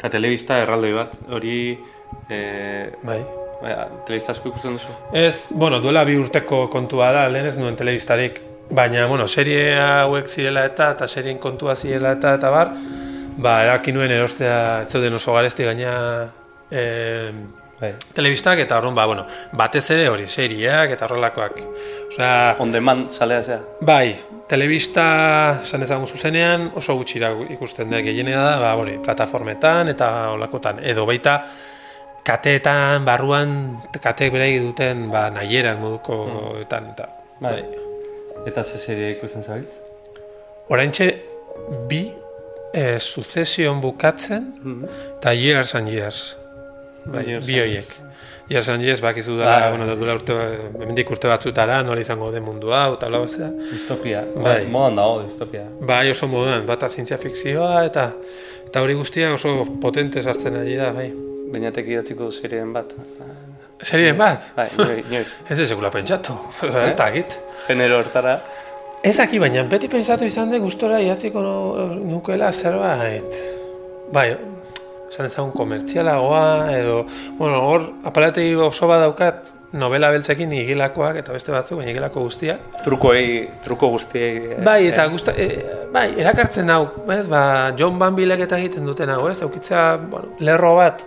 [0.07, 1.57] Eta telebista erraldoi bat, hori...
[2.31, 2.37] E,
[3.03, 3.17] Bai.
[4.07, 4.93] telebista asko ikusten duzu?
[5.11, 8.39] Ez, bueno, duela bi urteko kontua da, lehen ez nuen telebistarik,
[8.71, 12.71] baina, bueno, serie hauek zirela eta, eta serien kontua zirela eta, eta bar,
[13.35, 15.97] ba, eraki nuen erostea, ez zeuden oso garesti gaina
[16.71, 17.33] eh,
[17.77, 17.91] Bai.
[18.13, 21.59] telebistak, eta orduan, ba, bueno, batez ere hori, serieak eta horrelakoak.
[22.07, 23.59] Osea, On demand salea zea?
[23.81, 24.15] bai,
[24.49, 30.81] telebista, esan ezagun zuzenean, oso gutxira ikusten da, gehienea da, ba, hori, plataformetan eta olakotan,
[30.81, 31.43] edo baita,
[32.25, 33.53] kateetan, barruan,
[34.01, 37.61] kateek berei duten, ba, nahieran moduko etan, eta, Bai.
[38.47, 39.77] Eta ze serie ikusten zabiltz?
[40.73, 41.07] Oraintxe
[41.89, 42.07] bi
[42.73, 44.47] e, sucesion bukatzen
[45.19, 46.35] eta years and years.
[47.13, 47.89] Bai, Years bi and horiek.
[48.49, 49.69] Years and years bakizu dela, Bai.
[49.71, 50.33] bueno, da duela urte,
[50.79, 53.49] hemendik urte batzutara, nola izango den mundu hau, eta hola bazea.
[53.71, 54.23] Distopia.
[54.35, 54.61] Bai.
[54.71, 55.65] Modan dago, distopia.
[55.81, 58.11] Bai, oso moduan, bata zientzia fikzioa, eta
[58.67, 61.09] eta hori guztia oso potente sartzen ari da, bai.
[61.51, 62.93] Bainatek idatziko serien bat.
[63.83, 64.51] Serien bat?
[64.55, 64.67] Bai,
[65.03, 65.35] inoiz.
[65.49, 66.33] Ez da sekula pentsatu,
[66.63, 67.35] ez dakit.
[67.67, 68.39] Genero hortara.
[69.05, 71.43] Ez aki, baina beti pentsatu izan de gustora idatziko
[72.01, 73.37] nukela zerbait.
[74.11, 74.31] Bai,
[75.09, 77.05] esan ezagun komertzialagoa, edo,
[77.37, 82.77] bueno, hor, aparategi oso bat daukat, novela beltzekin igilakoak eta beste batzuk, baina igilako guztiak.
[82.85, 84.37] Trukoei, truko guztiei.
[84.55, 85.47] eh, Bai, eta gusta, e,
[85.93, 86.85] bai, erakartzen hau,
[87.17, 91.03] ez, ba, John Van Bilek eta egiten duten hau, ez, eukitzea, bueno, lerro bat,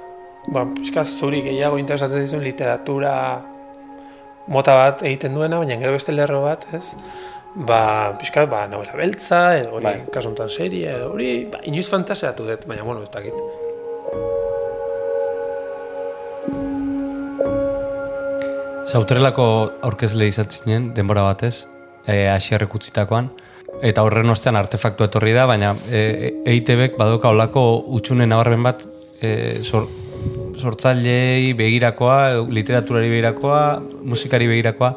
[0.49, 3.15] ba, pixka zuri gehiago interesatzen dizun literatura
[4.49, 6.95] mota bat egiten duena, baina gero beste lerro bat, ez,
[7.55, 9.97] ba, pixka, ba, novela beltza, edo hori, Bai.
[10.13, 13.35] kasu honetan serie, edo hori, ba, inoiz fantasiatu dut, baina, bueno, ez dakit.
[18.91, 19.45] Zautrelako
[19.87, 21.69] aurkezle izatzinen, denbora batez,
[22.07, 23.29] e, asierrek utzitakoan,
[23.87, 26.01] eta horren ostean artefaktu etorri da, baina e,
[26.49, 27.63] EITBek badoka olako
[28.01, 28.83] utxune nabarmen bat
[29.23, 29.87] e, sor,
[30.59, 32.19] sortzailei begirakoa,
[32.51, 33.63] literaturari begirakoa,
[34.11, 34.93] musikari begirakoa.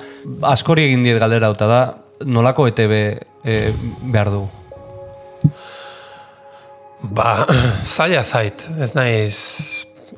[0.49, 1.85] Askori egin diet galdera da,
[2.25, 3.61] nolako ETB e,
[4.09, 4.43] behar du?
[7.03, 7.45] Ba,
[7.95, 9.37] zaila zait, ez naiz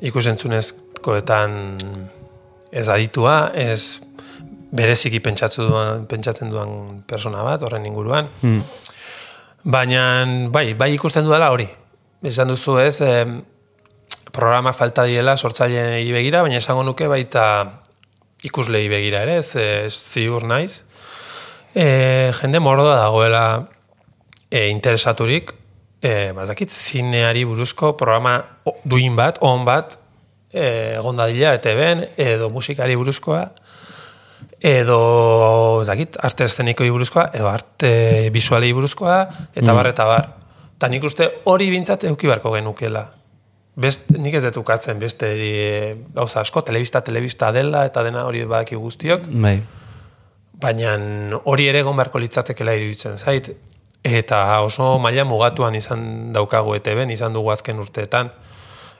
[0.06, 1.56] ikusentzunezkoetan
[2.70, 3.98] ez aditua, ez
[4.76, 8.30] bereziki pentsatzu duan, pentsatzen duan persona bat, horren inguruan.
[8.42, 8.62] Hmm.
[9.66, 10.04] Baina,
[10.52, 11.66] bai, bai ikusten dudala hori.
[12.26, 13.40] Esan duzu ez, em,
[14.32, 17.46] programa falta diela sortzailei begira, baina esango nuke baita
[18.46, 20.84] ikuslei begira ere, ez, ez ziur naiz.
[21.74, 23.46] E, jende mordoa dagoela
[24.50, 25.54] e, interesaturik,
[26.02, 28.38] e, bazakit, zineari buruzko programa
[28.84, 29.98] duin bat, on bat,
[30.52, 33.42] e, egon dadila, ETV-en, edo musikari buruzkoa,
[34.60, 35.00] edo,
[35.82, 37.92] ez dakit, arte eszenikoi buruzkoa, edo arte
[38.34, 39.20] visualei buruzkoa,
[39.54, 40.32] eta bar, eta bar.
[40.76, 43.06] Eta nik uste hori bintzat euki barko genukela.
[43.76, 48.44] Best, nik ez dut ukatzen beste e, gauza asko, telebista, telebista dela, eta dena hori
[48.48, 49.58] badaki guztiok, Bai.
[50.60, 50.96] baina
[51.44, 53.50] hori ere egon beharko litzatekela iruditzen zait,
[54.06, 58.30] eta oso maila mugatuan izan daukagu ETB-n, izan dugu azken urteetan,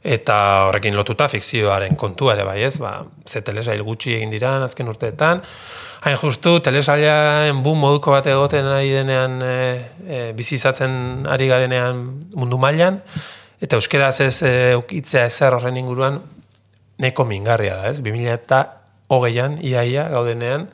[0.07, 0.37] eta
[0.69, 5.43] horrekin lotuta fikzioaren kontua ere bai ez, ba, ze telesail gutxi egin diran azken urteetan,
[6.07, 9.57] hain justu telesailaen boom moduko bat egoten ari denean e,
[10.07, 12.05] e, bizi izatzen ari garenean
[12.39, 13.01] mundu mailan,
[13.63, 16.21] eta euskeraz ez e, ukitzea ezer horren inguruan
[17.03, 18.01] neko mingarria da, ez?
[18.05, 18.63] 2000 eta
[19.13, 20.69] hogeian, iaia, gaudenean,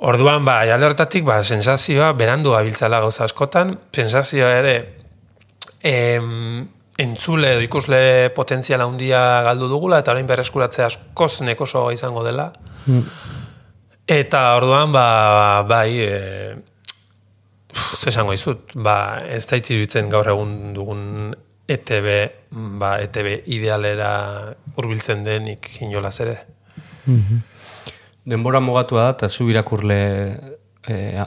[0.00, 4.74] Orduan, ba, alde horretatik, ba, sensazioa berandu gabiltzala gauza askotan, sensazioa ere
[5.84, 6.64] em,
[7.00, 8.00] entzule edo ikusle
[8.36, 12.48] potentziala handia galdu dugula, eta orain berreskuratzea askoz nekoso izango dela.
[14.08, 15.04] Eta orduan, ba,
[15.68, 16.56] bai, e,
[17.68, 18.96] uf, ze esango izut, ba,
[19.28, 21.04] ez da iruditzen gaur egun dugun
[21.70, 22.08] ETB,
[22.80, 24.10] ba, ETB idealera
[24.76, 26.40] hurbiltzen denik inolaz ere.
[28.28, 30.00] Denbora mugatua da, eta zu irakurle,
[30.86, 31.26] e, a,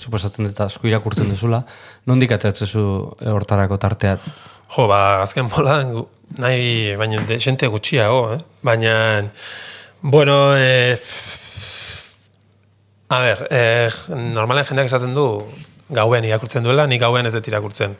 [0.00, 1.62] suposatzen dut, asko irakurtzen duzula,
[2.10, 2.84] nondik ateratzezu
[3.32, 4.16] hortarako tartea?
[4.72, 5.94] Jo, ba, azken bolan,
[6.42, 8.40] nahi, baina, de, xente gutxiago, eh?
[8.66, 8.94] Baina,
[10.02, 10.96] bueno, eh,
[13.12, 15.26] a ber, eh, normalen jendeak esaten du,
[15.92, 17.94] gauen irakurtzen duela, nik gauen ez dut irakurtzen.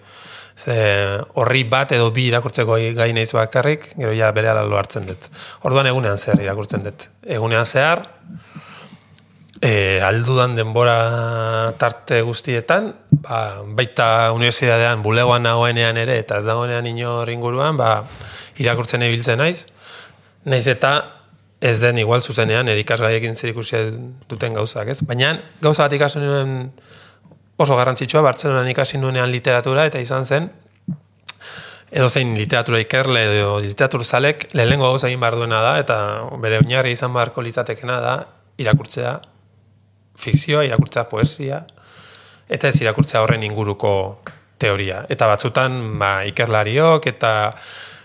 [0.57, 0.74] Ze,
[1.34, 5.30] horri bat edo bi irakurtzeko gai naiz bakarrik, gero ja bere lo hartzen dut.
[5.62, 7.09] Orduan egunean zehar irakurtzen dut.
[7.24, 8.05] Egunean zehar,
[9.62, 12.92] e, aldudan denbora tarte guztietan,
[13.22, 18.03] ba, baita unibertsitatean bulegoan nagoenean ere, eta ez dagoenean inor inguruan, ba,
[18.61, 19.64] irakurtzen ibiltzen naiz.
[20.44, 21.22] Naiz eta
[21.62, 23.84] ez den igual zuzenean erikasgaiekin zerikusia
[24.28, 24.98] duten gauzak, ez?
[25.07, 26.72] Baina gauza bat ikasi nuen
[27.63, 30.51] oso garrantzitsua, Bartzelonan ikasi nuenean literatura, eta izan zen,
[31.93, 35.99] edo zein literatura ikerle edo literatur zalek lehenengo gauza egin behar duena da, eta
[36.41, 38.15] bere oinarri izan beharko litzatekena da,
[38.63, 39.17] irakurtzea
[40.23, 41.63] fikzioa, irakurtzea poesia,
[42.53, 43.95] eta ez irakurtzea horren inguruko
[44.63, 45.03] teoria.
[45.13, 47.33] Eta batzutan, ba, ikerlariok, eta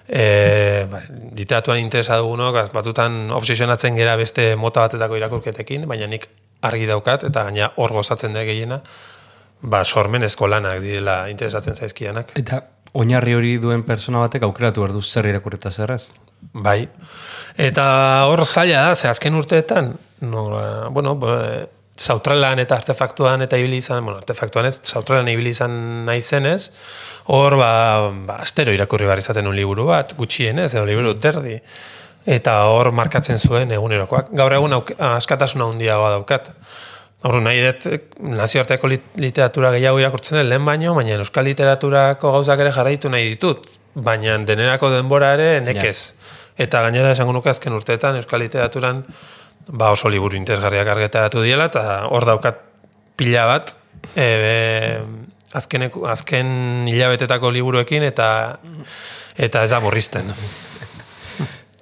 [0.07, 1.03] e, ba,
[1.37, 6.27] literaturan interesa dugunok, batzutan obsesionatzen gera beste mota batetako irakurketekin, baina nik
[6.67, 8.81] argi daukat, eta gaina hor gozatzen da gehiena,
[9.61, 12.33] ba, sormenezko lanak direla interesatzen zaizkianak.
[12.39, 12.61] Eta
[12.97, 16.03] oinarri hori duen persona batek aukeratu behar du zer irakurreta zer ez?
[16.53, 16.87] Bai.
[17.57, 17.87] Eta
[18.29, 19.91] hor zaila da, ze azken urteetan,
[20.21, 20.45] no,
[20.93, 26.21] bueno, ba, sautralan eta artefaktuan eta ibili izan, bueno, artefaktuan ez, sautralan ibili izan nahi
[26.21, 26.71] zenez,
[27.33, 27.71] hor, ba,
[28.27, 31.57] ba, astero irakurri behar izaten un liburu bat, gutxienez, edo liburu terdi.
[32.27, 34.33] Eta hor markatzen zuen egunerokoak.
[34.35, 36.49] Gaur egun auk, askatasuna handiagoa daukat.
[37.25, 42.71] Hor, nahi dut nazioarteko lit- literatura gehiago irakurtzen lehen baino, baina euskal literaturako gauzak ere
[42.75, 43.65] jarraitu nahi ditut.
[43.95, 46.13] Baina denerako denbora ere nekez.
[46.57, 49.01] Eta gainera esango nuke azken urteetan euskal literaturan
[49.71, 52.61] ba oso liburu interesgarriak argitaratu diela eta hor daukat
[53.17, 53.73] pila bat
[54.15, 55.01] e,
[55.57, 58.29] azkeneko, azken hilabetetako liburuekin eta
[59.37, 60.29] eta ez da murrizten.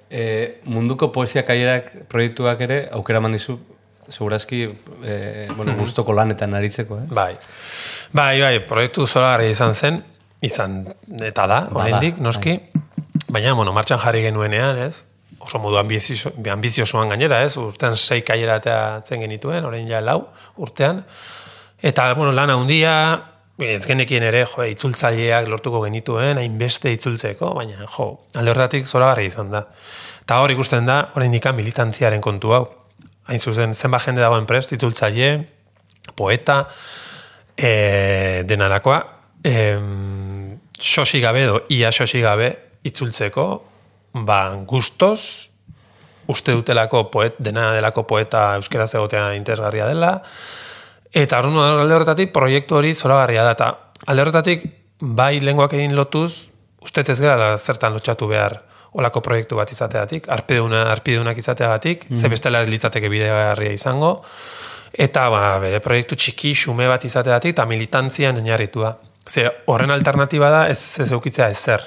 [0.06, 3.56] E, munduko poesia kaierak proiektuak ere aukera eman dizu
[4.10, 4.62] segurazki
[5.04, 7.06] e, bueno, gustoko lanetan aritzeko, eh?
[7.10, 7.32] Bai.
[8.12, 10.00] Bai, bai, proiektu zoragarri izan zen,
[10.44, 10.82] izan
[11.26, 12.58] eta da, oraindik noski.
[13.32, 15.04] Baina, bueno, martxan jarri genuenean, ez?
[15.42, 17.56] Oso modu ambizio, ambiziosoan gainera, ez?
[17.60, 20.22] Urtean sei kaiera atzen genituen, orain ja lau
[20.56, 21.02] urtean.
[21.82, 22.94] Eta, bueno, lan handia,
[23.62, 29.52] ez genekien ere, jo, itzultzaileak lortuko genituen, hainbeste itzultzeko, baina, jo, alde horretatik zoragarri izan
[29.52, 29.66] da.
[30.22, 32.64] Eta hor ikusten da, orain militantziaren kontu hau.
[33.26, 35.30] Hain zuzen, zenba jende dagoen prest, itzultzaile,
[36.14, 36.60] poeta,
[37.58, 39.00] e, denarakoa,
[39.42, 39.56] e,
[40.78, 42.52] xosi gabe edo ia xosi gabe
[42.86, 43.46] itzultzeko,
[44.26, 45.48] ba, gustoz,
[46.30, 50.20] uste dutelako poet, dena delako poeta euskeraz egotea interesgarria dela,
[51.14, 53.72] eta horren alde horretatik proiektu hori zoragarria da, eta
[54.06, 54.66] alde horretatik
[55.00, 56.48] bai lenguak egin lotuz,
[56.82, 58.60] uste ez gara zertan lotxatu behar
[58.92, 64.22] olako proiektu bat izateatik, arpiduna, arpidunak izateagatik, ze bestela litzateke bidegarria izango,
[64.92, 68.96] eta ba, bere proiektu txiki xume bat izateatik eta militantzian oinarritua.
[69.26, 71.82] Ze horren alternatiba da ez ez eukitzea ezer.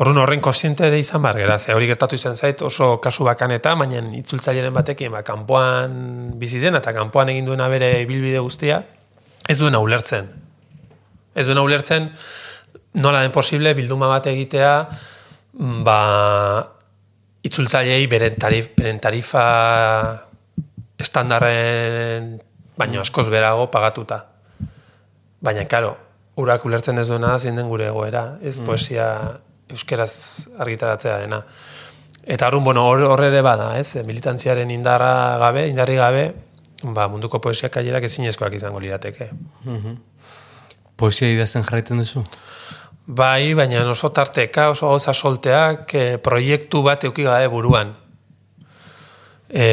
[0.00, 3.74] Horren horren konsiente ere izan bar gera, ze hori gertatu izan zait oso kasu bakaneta,
[3.76, 8.80] baina itzultzaileren batekin, ba, kanpoan bizi dena eta kanpoan egin duena bere ibilbide guztia,
[9.48, 10.30] ez duena ulertzen.
[11.34, 12.08] Ez duena ulertzen,
[12.94, 15.19] nola den posible bilduma bat egitea, mm,
[15.58, 15.98] ba,
[17.42, 19.44] itzultzaileei beren, tarif, beren tarifa
[21.00, 22.36] estandarren
[22.78, 24.24] baino askoz berago pagatuta.
[25.40, 25.94] Baina, karo,
[26.40, 29.06] urak ulertzen ez duena zein den gure egoera, ez poesia
[29.70, 30.12] euskeraz
[30.58, 31.40] argitaratzearena.
[32.30, 36.24] Eta arrun, bueno, hor, ere bada, ez, militantziaren indarra gabe, indarri gabe,
[36.82, 39.30] ba, munduko poesia kailerak ezinezkoak izango lirateke.
[41.00, 42.24] Poesia idazten jarraiten duzu?
[43.10, 47.96] Bai, baina oso tarteka, oso gauza solteak, eh, proiektu bat euki gabe buruan.
[49.48, 49.64] E,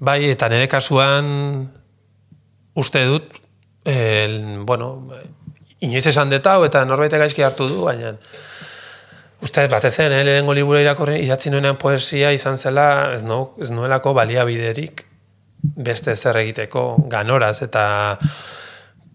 [0.00, 1.28] bai, eta nire kasuan
[2.80, 3.36] uste dut,
[3.84, 4.88] el, bueno,
[5.84, 8.14] inoiz esan dut hau, eta norbait gaizki hartu du, baina
[9.44, 13.68] uste batez zen, eh, lehenengo liburu irakorri idatzi nuenean poesia izan zela, ez, nu, ez
[13.70, 15.04] nuelako baliabiderik
[15.76, 17.84] beste zer egiteko ganoraz, eta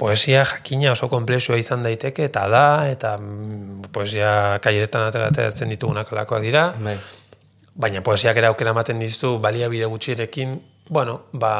[0.03, 6.43] poesia jakina oso komplexua izan daiteke, eta da, eta mm, poesia kaileretan ateratzen ditugunak alakoak
[6.43, 6.97] dira, Bai.
[7.79, 10.57] baina poesiak ere aukera ematen dizu baliabide gutxirekin,
[10.91, 11.53] bueno, ba,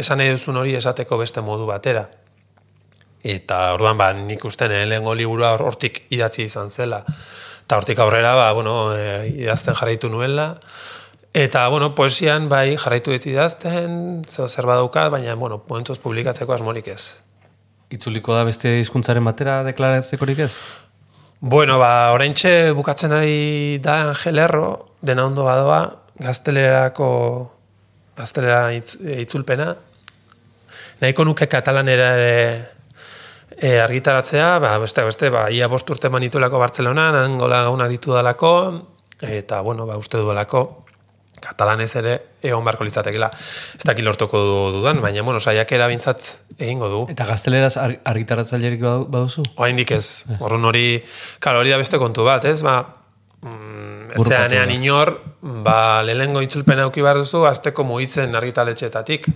[0.00, 2.06] esan nahi duzun hori esateko beste modu batera.
[3.28, 7.02] Eta orduan ba, nik uste nire lehengo liburua hor- hortik idatzi izan zela.
[7.66, 10.54] Eta hortik aurrera, ba, bueno, e, idazten jarraitu nuela.
[11.38, 13.92] Eta, bueno, poesian, bai, jarraitu dut idazten,
[14.26, 17.20] zeo zer badaukat, baina, bueno, momentuz publikatzeko asmorik ez.
[17.94, 20.56] Itzuliko da beste hizkuntzaren batera deklaratzekorik ez?
[21.38, 25.78] Bueno, ba, oraintxe bukatzen ari da Angel Erro, dena ondo badoa,
[26.18, 27.12] gaztelerako
[28.18, 29.68] gaztelera itz, itzulpena.
[30.98, 32.34] Nahiko nuke katalanera ere
[33.54, 38.52] e, argitaratzea, ba, beste, beste, ba, ia bost urte manitulako Bartzelonan, angola gauna ditu dalako,
[39.22, 40.66] eta, bueno, ba, uste duelako,
[41.40, 43.30] katalanez ere egon beharko litzatekela.
[43.78, 46.20] Ez dakit lortuko du- dudan, baina, bueno, saiakera bintzat
[46.58, 47.00] egingo du.
[47.10, 49.42] Eta gazteleraz ar argitaratzailerik badu- baduzu?
[49.56, 50.24] Oraindik ez.
[50.40, 51.02] Orrun hori,
[51.38, 52.62] claro, hori da beste kontu bat, ez?
[52.62, 52.80] Ba,
[53.42, 59.26] mm, etzeanean inor, ba, lehenengo itzulpena auki behar duzu, azteko mugitzen argitaletxeetatik,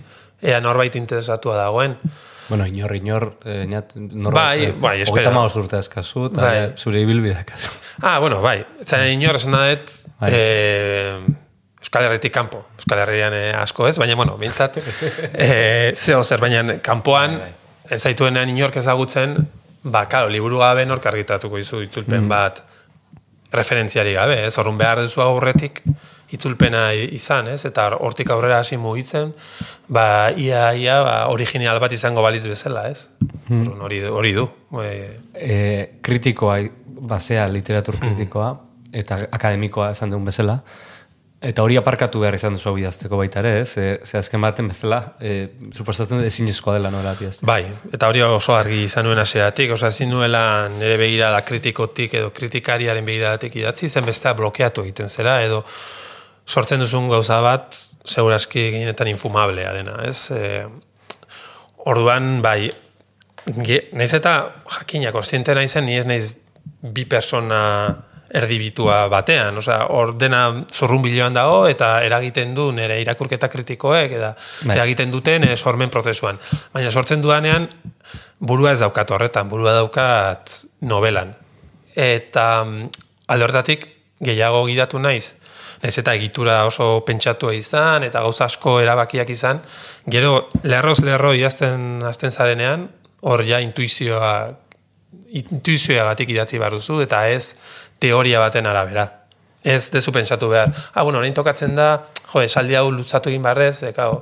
[0.41, 1.97] ea norbait interesatua dagoen.
[2.49, 5.13] Bueno, inor, inor, eh, nat, nor, Bai, bai, espera.
[5.13, 6.73] Hogeita maoz urte azkazu, eta Bai.
[6.77, 7.69] zure ibilbidea kazu.
[8.01, 10.29] Ah, bueno, bai, etzeanean inor esan dut, Bai.
[10.33, 11.19] eh,
[11.83, 14.79] Euskal Herritik kanpo, Euskal Herrian eh, asko ez, baina, bueno, bintzat,
[15.33, 17.51] eh, zeo zer, baina kanpoan, Bai,
[17.91, 19.35] ez zaituenean inork ezagutzen,
[19.83, 22.63] ba, karo, liburu gabe nork argitatuko izu itzulpen bat
[23.53, 24.55] referentziari gabe, ez?
[24.57, 25.83] Orrun behar duzu aurretik
[26.33, 27.61] itzulpena izan, ez?
[27.69, 29.33] Eta hortik aurrera hasi mugitzen,
[29.91, 33.09] ba, ia, ia, ba, original bat izango baliz bezala, ez?
[33.51, 34.47] Orrun Hori, hori du.
[34.81, 34.95] E,
[35.33, 35.57] E,
[36.01, 36.57] kritikoa,
[37.03, 38.49] basea literatur kritikoa,
[38.95, 40.61] eta akademikoa esan dugun bezala,
[41.43, 43.73] eta hori aparkatu behar izan duzu hau idazteko baita ere, ez?
[43.77, 47.45] E, ze azken baten bezala, e, suposatzen dut ezinezkoa dela nola idazte.
[47.45, 52.31] bai, eta hori oso argi izan nuen hasieratik, osea, ezin nuela nire begirada kritikotik edo
[52.35, 55.63] kritikariaren begiradatik idatzi, zen bestea blokeatu egiten zera, edo
[56.47, 57.75] sortzen duzun gauza bat,
[58.05, 60.31] seguraski gehienetan infumablea dena, ez?
[60.31, 60.63] E,
[61.91, 62.71] orduan, bai,
[63.67, 64.37] ge, naiz eta
[64.79, 66.33] jakina, konstiente naizen, ni ez naiz
[66.83, 67.61] bi persona
[68.33, 74.33] erdibitua batean, osea, hor dena zurrunbiloan dago eta eragiten du nire irakurketa kritikoek eta
[74.65, 74.75] Bai.
[74.77, 76.39] eragiten dute nire sormen prozesuan.
[76.73, 77.69] Baina sortzen duanean
[78.39, 80.57] burua ez daukat horretan, burua daukat
[80.89, 81.35] novelan.
[81.95, 82.89] Eta mm,
[83.29, 83.87] alde horretatik
[84.23, 85.35] gehiago gidatu naiz,
[85.83, 89.61] naiz eta egitura oso pentsatua izan eta gauza asko erabakiak izan,
[90.09, 92.89] gero lerroz lerro idazten hasten zarenean,
[93.23, 94.33] hor ja intuizioa
[95.33, 97.55] intuizioagatik idatzi behar duzu eta ez
[98.03, 99.07] teoria baten arabera.
[99.63, 100.73] Ez dezu pentsatu behar.
[100.91, 101.87] Ah, bueno, orain tokatzen da,
[102.27, 104.17] jo, esaldi hau lutzatu egin barrez, e, kao,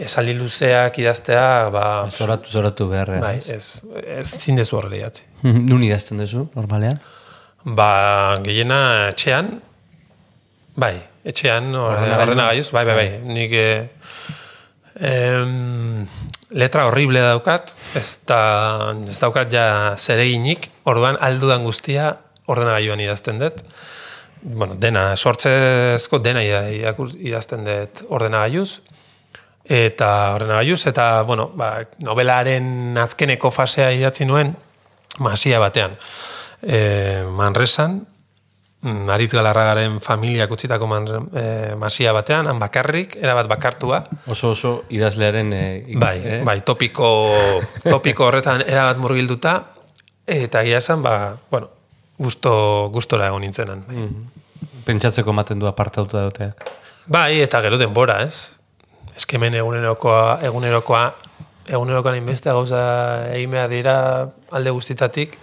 [0.00, 1.42] esaldi luzeak idaztea,
[1.74, 3.20] ba, Zoratu, zoratu beharrean.
[3.20, 3.82] bai, ez,
[4.16, 5.26] ez zindezu horrela idatzi.
[5.68, 6.96] Nun idazten duzu, normalean?
[7.76, 7.90] Ba,
[8.46, 9.52] gehiena etxean,
[10.80, 10.94] bai,
[11.28, 12.22] etxean, Ordenagailu.
[12.24, 13.90] ordenagailuz, bai, bai, bai, nik eh,
[15.12, 16.06] em,
[16.56, 18.40] letra horrible daukat, ez, da,
[19.04, 19.66] ez daukat ja
[20.00, 22.14] zereginik, orduan aldudan guztia
[22.46, 23.62] ordenagailuan idazten dut.
[24.42, 28.80] Bueno, dena, sortzezko dena idazten dut ordenagailuz,
[29.64, 34.56] eta ordenagailuz, eta, bueno, ba, novelaren azkeneko fasea idatzi nuen,
[35.22, 35.94] masia batean.
[36.62, 38.00] E, Manresan,
[38.82, 41.06] Aritz Galarragaren familiak utzitako man,
[41.38, 41.44] e,
[41.78, 45.52] masia batean, han bakarrik, erabat bakartua, Oso oso idazlearen...
[45.54, 45.62] E,
[45.94, 46.40] bai, eh?
[46.42, 47.30] bai, topiko,
[47.86, 49.54] topiko horretan erabat murgilduta,
[50.26, 51.70] eta egia esan, ba, bueno,
[52.18, 52.52] gusto,
[52.92, 53.84] gustora egon nintzenan.
[53.88, 54.08] Bai.
[54.86, 56.64] Pentsatzeko ematen du apartauta dauteak.
[57.06, 58.52] bai, eta gero denbora, ez?
[59.16, 61.04] Eskemen egunerokoa, egunerokoa
[61.68, 62.82] egunerokan inbeste gauza
[63.34, 63.96] egin behar dira
[64.50, 65.36] alde guztitatik,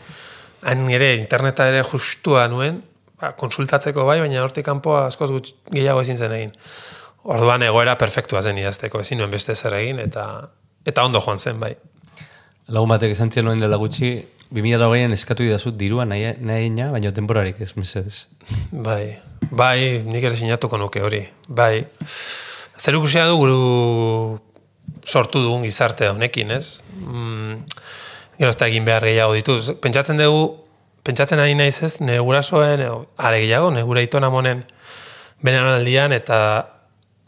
[0.67, 2.81] han ere interneta ere justua nuen,
[3.19, 6.55] ba, konsultatzeko bai, baina hortik kanpoa askoz gutx gehiago ezin zen egin.
[7.29, 10.25] Orduan egoera perfektua zen idazteko, ezin nuen beste zer egin, eta
[10.87, 11.75] eta ondo joan zen, bai.
[12.69, 14.11] Lagun batek esan zian noen dela gutxi,
[14.53, 18.27] 2008an eskatu idazut dirua nahi, nahi baina temporarik ez, mesedez.
[18.71, 19.17] Bai,
[19.49, 21.23] bai, nik ere sinatuko nuke hori.
[21.47, 21.85] Bai,
[22.77, 24.39] zer ikusia du guru
[25.05, 26.81] sortu dugun gizarte honekin, ez?
[26.93, 27.63] Mm,
[28.37, 29.73] gero ez da egin behar gehiago dituz.
[29.81, 30.59] Pentsatzen dugu,
[31.03, 32.85] pentsatzen ari naiz ez, nire gurasoen,
[33.17, 34.63] are gehiago, nire gura itona monen
[35.41, 36.39] benen aldian, eta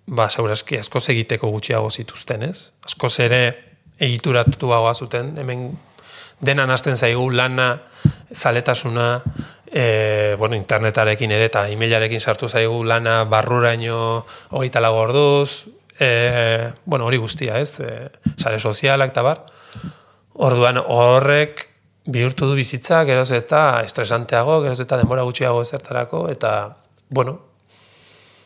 [0.06, 2.72] ba, segurazki askoz egiteko gutxiago zituzten, ez?
[2.86, 3.71] Askoz ere
[4.02, 5.70] egituratuagoa zuten, hemen
[6.42, 7.84] denan hasten zaigu lana,
[8.34, 9.22] zaletasuna,
[9.72, 15.68] e, bueno, internetarekin ere eta emailarekin sartu zaigu lana barruraino hogeita lago orduz,
[16.00, 17.80] e, bueno, hori guztia, ez?
[17.80, 19.46] E, sare sozialak eta bar.
[20.42, 21.68] Orduan horrek
[22.12, 26.78] bihurtu du bizitza, geroz eta estresanteago, geroz eta denbora gutxiago zertarako, eta,
[27.10, 27.38] bueno,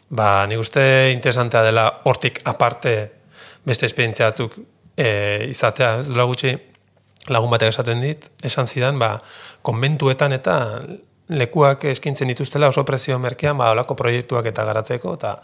[0.09, 2.95] ba, nik uste interesantea dela hortik aparte
[3.65, 4.59] beste esperientzia batzuk
[4.97, 6.55] e, izatea, ez dela gutxi
[7.33, 9.15] lagun batek esaten dit, esan zidan, ba,
[9.65, 10.55] konbentuetan eta
[11.33, 15.35] lekuak eskintzen dituztela oso prezio merkean, ba, olako proiektuak eta garatzeko, eta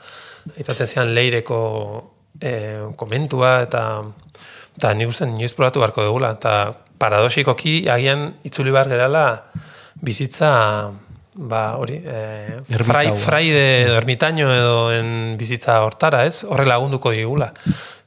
[0.62, 1.60] itatzen zian leireko
[2.40, 2.54] e,
[2.96, 3.86] konbentua, eta
[4.78, 6.56] eta nik uste inoiz probatu beharko dugula, eta
[7.02, 9.26] paradoxikoki agian itzuli behar gerala
[10.02, 10.52] bizitza
[11.34, 16.44] ba hori e, frai, frai de ermitaño edo en bizitza hortara ez?
[16.44, 17.54] Horre lagunduko digula.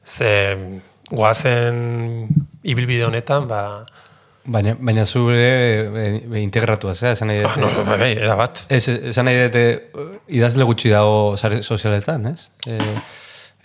[0.05, 0.81] Ze
[1.11, 2.27] goazen
[2.63, 3.61] ibilbide honetan, ba...
[4.45, 7.41] Baina, baina zure e, e, integratua, zera, esan nahi.
[7.47, 8.61] Ah, no, bai, bai, era bat.
[8.69, 9.63] Ez, esan nahi dute
[10.37, 12.51] idazle gutxi dago sozialetan, ez?
[12.69, 12.77] E,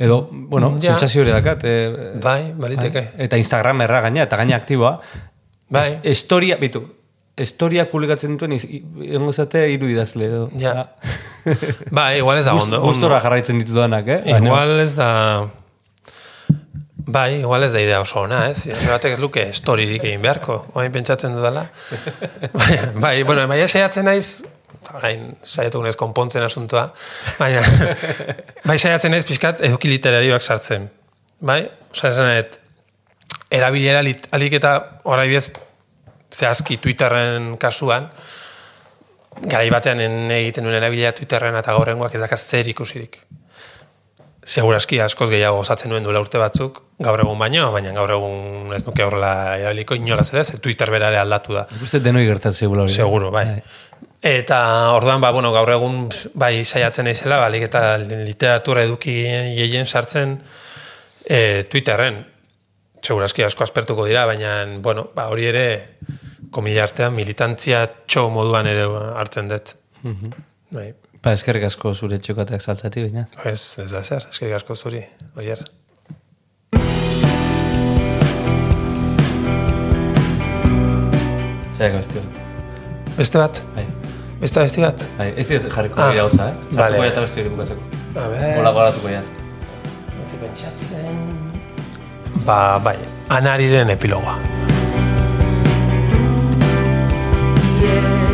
[0.01, 0.95] edo, bueno, ja.
[0.95, 1.67] sentsazio hori dakat.
[1.69, 3.05] E, bai, baliteke.
[3.11, 4.95] Bai, eta Instagram erra gaina, eta gaina aktiboa.
[5.71, 5.85] Bai.
[6.09, 6.81] historia, bitu,
[7.39, 10.47] historia publikatzen duten, egongo zate, iru idazle, edo.
[10.59, 10.89] Ja.
[11.93, 12.81] bai, igual ez da ondo.
[12.89, 14.23] Gustora jarraitzen ditudanak, eh?
[14.41, 15.11] Igual ez da...
[17.07, 18.69] Bai, igual ez da idea oso ona, ez?
[18.89, 21.67] Batek ez luke storirik egin beharko, oain pentsatzen dudala.
[22.61, 24.43] bai, bai, bueno, bai, saiatzen naiz,
[24.95, 26.89] orain saiatu gunez konpontzen asuntua,
[27.39, 27.63] baina,
[28.69, 30.89] bai, saiatzen naiz pixkat eduki literarioak sartzen.
[31.41, 31.63] Bai,
[31.95, 32.31] osa esan
[33.51, 34.77] erabilera lit, alik eta
[35.11, 35.49] orai bez
[36.31, 38.11] zehazki Twitterren kasuan,
[39.41, 40.03] garai batean
[40.37, 43.23] egiten duen erabilera Twitterren eta gaurrengoak ez dakaz zer ikusirik
[44.45, 48.83] seguraski askoz gehiago osatzen nuen duela urte batzuk, gaur egun baino, baina gaur egun ez
[48.87, 51.67] nuke horrela erabiliko inolaz ere, ze Twitter berare aldatu da.
[51.83, 52.89] Uste denoi gertatzen hori.
[52.93, 53.45] Seguro, bai.
[53.45, 53.63] bai.
[54.23, 54.61] Eta
[54.97, 59.15] orduan, ba, bueno, gaur egun bai saiatzen naizela, balik eta literatura eduki
[59.57, 60.39] gehien sartzen
[61.25, 62.25] e, Twitterren.
[63.01, 65.67] Segurazki asko aspertuko dira, baina, bueno, ba, hori ere,
[66.53, 69.77] komila artean, militantzia txo moduan ere hartzen dut.
[70.05, 70.93] Mm Bai.
[71.21, 73.27] Ba, eskerrik asko zure txokateak saltzati, baina.
[73.45, 75.03] Ez, ez da zer, eskerrik asko zuri,
[75.37, 75.61] oier.
[81.77, 82.41] Zaiak beste bat.
[83.19, 83.61] Beste bat?
[83.75, 83.85] Bai.
[84.41, 85.05] Beste beste bat?
[85.19, 86.57] Bai, ez dira jarriko ah, hotza, eh?
[86.71, 87.03] Zartuko vale.
[87.11, 88.01] jata beste hori bukatzeko.
[88.17, 88.57] A ver.
[88.63, 89.29] Hola, goratuko jat.
[90.41, 91.21] pentsatzen...
[92.49, 92.97] Ba, bai,
[93.37, 94.39] anariren epilogoa.
[97.85, 98.30] Yes.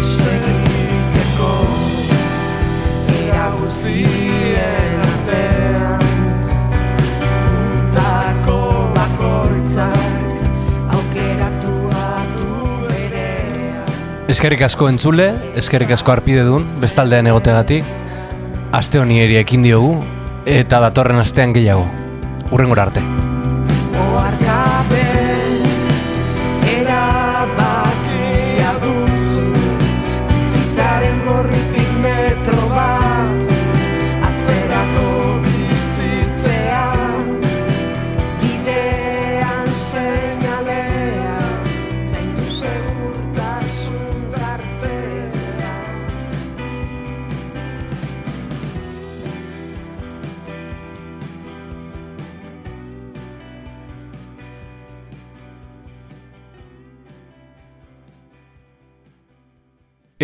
[14.27, 17.87] Eskerrik asko entzule, eskerrik asko arpide dun, bestaldean egotegatik
[18.77, 19.95] Aste honi ekin diogu,
[20.45, 21.87] eta datorren astean gehiago.
[22.51, 23.16] Urrengora arte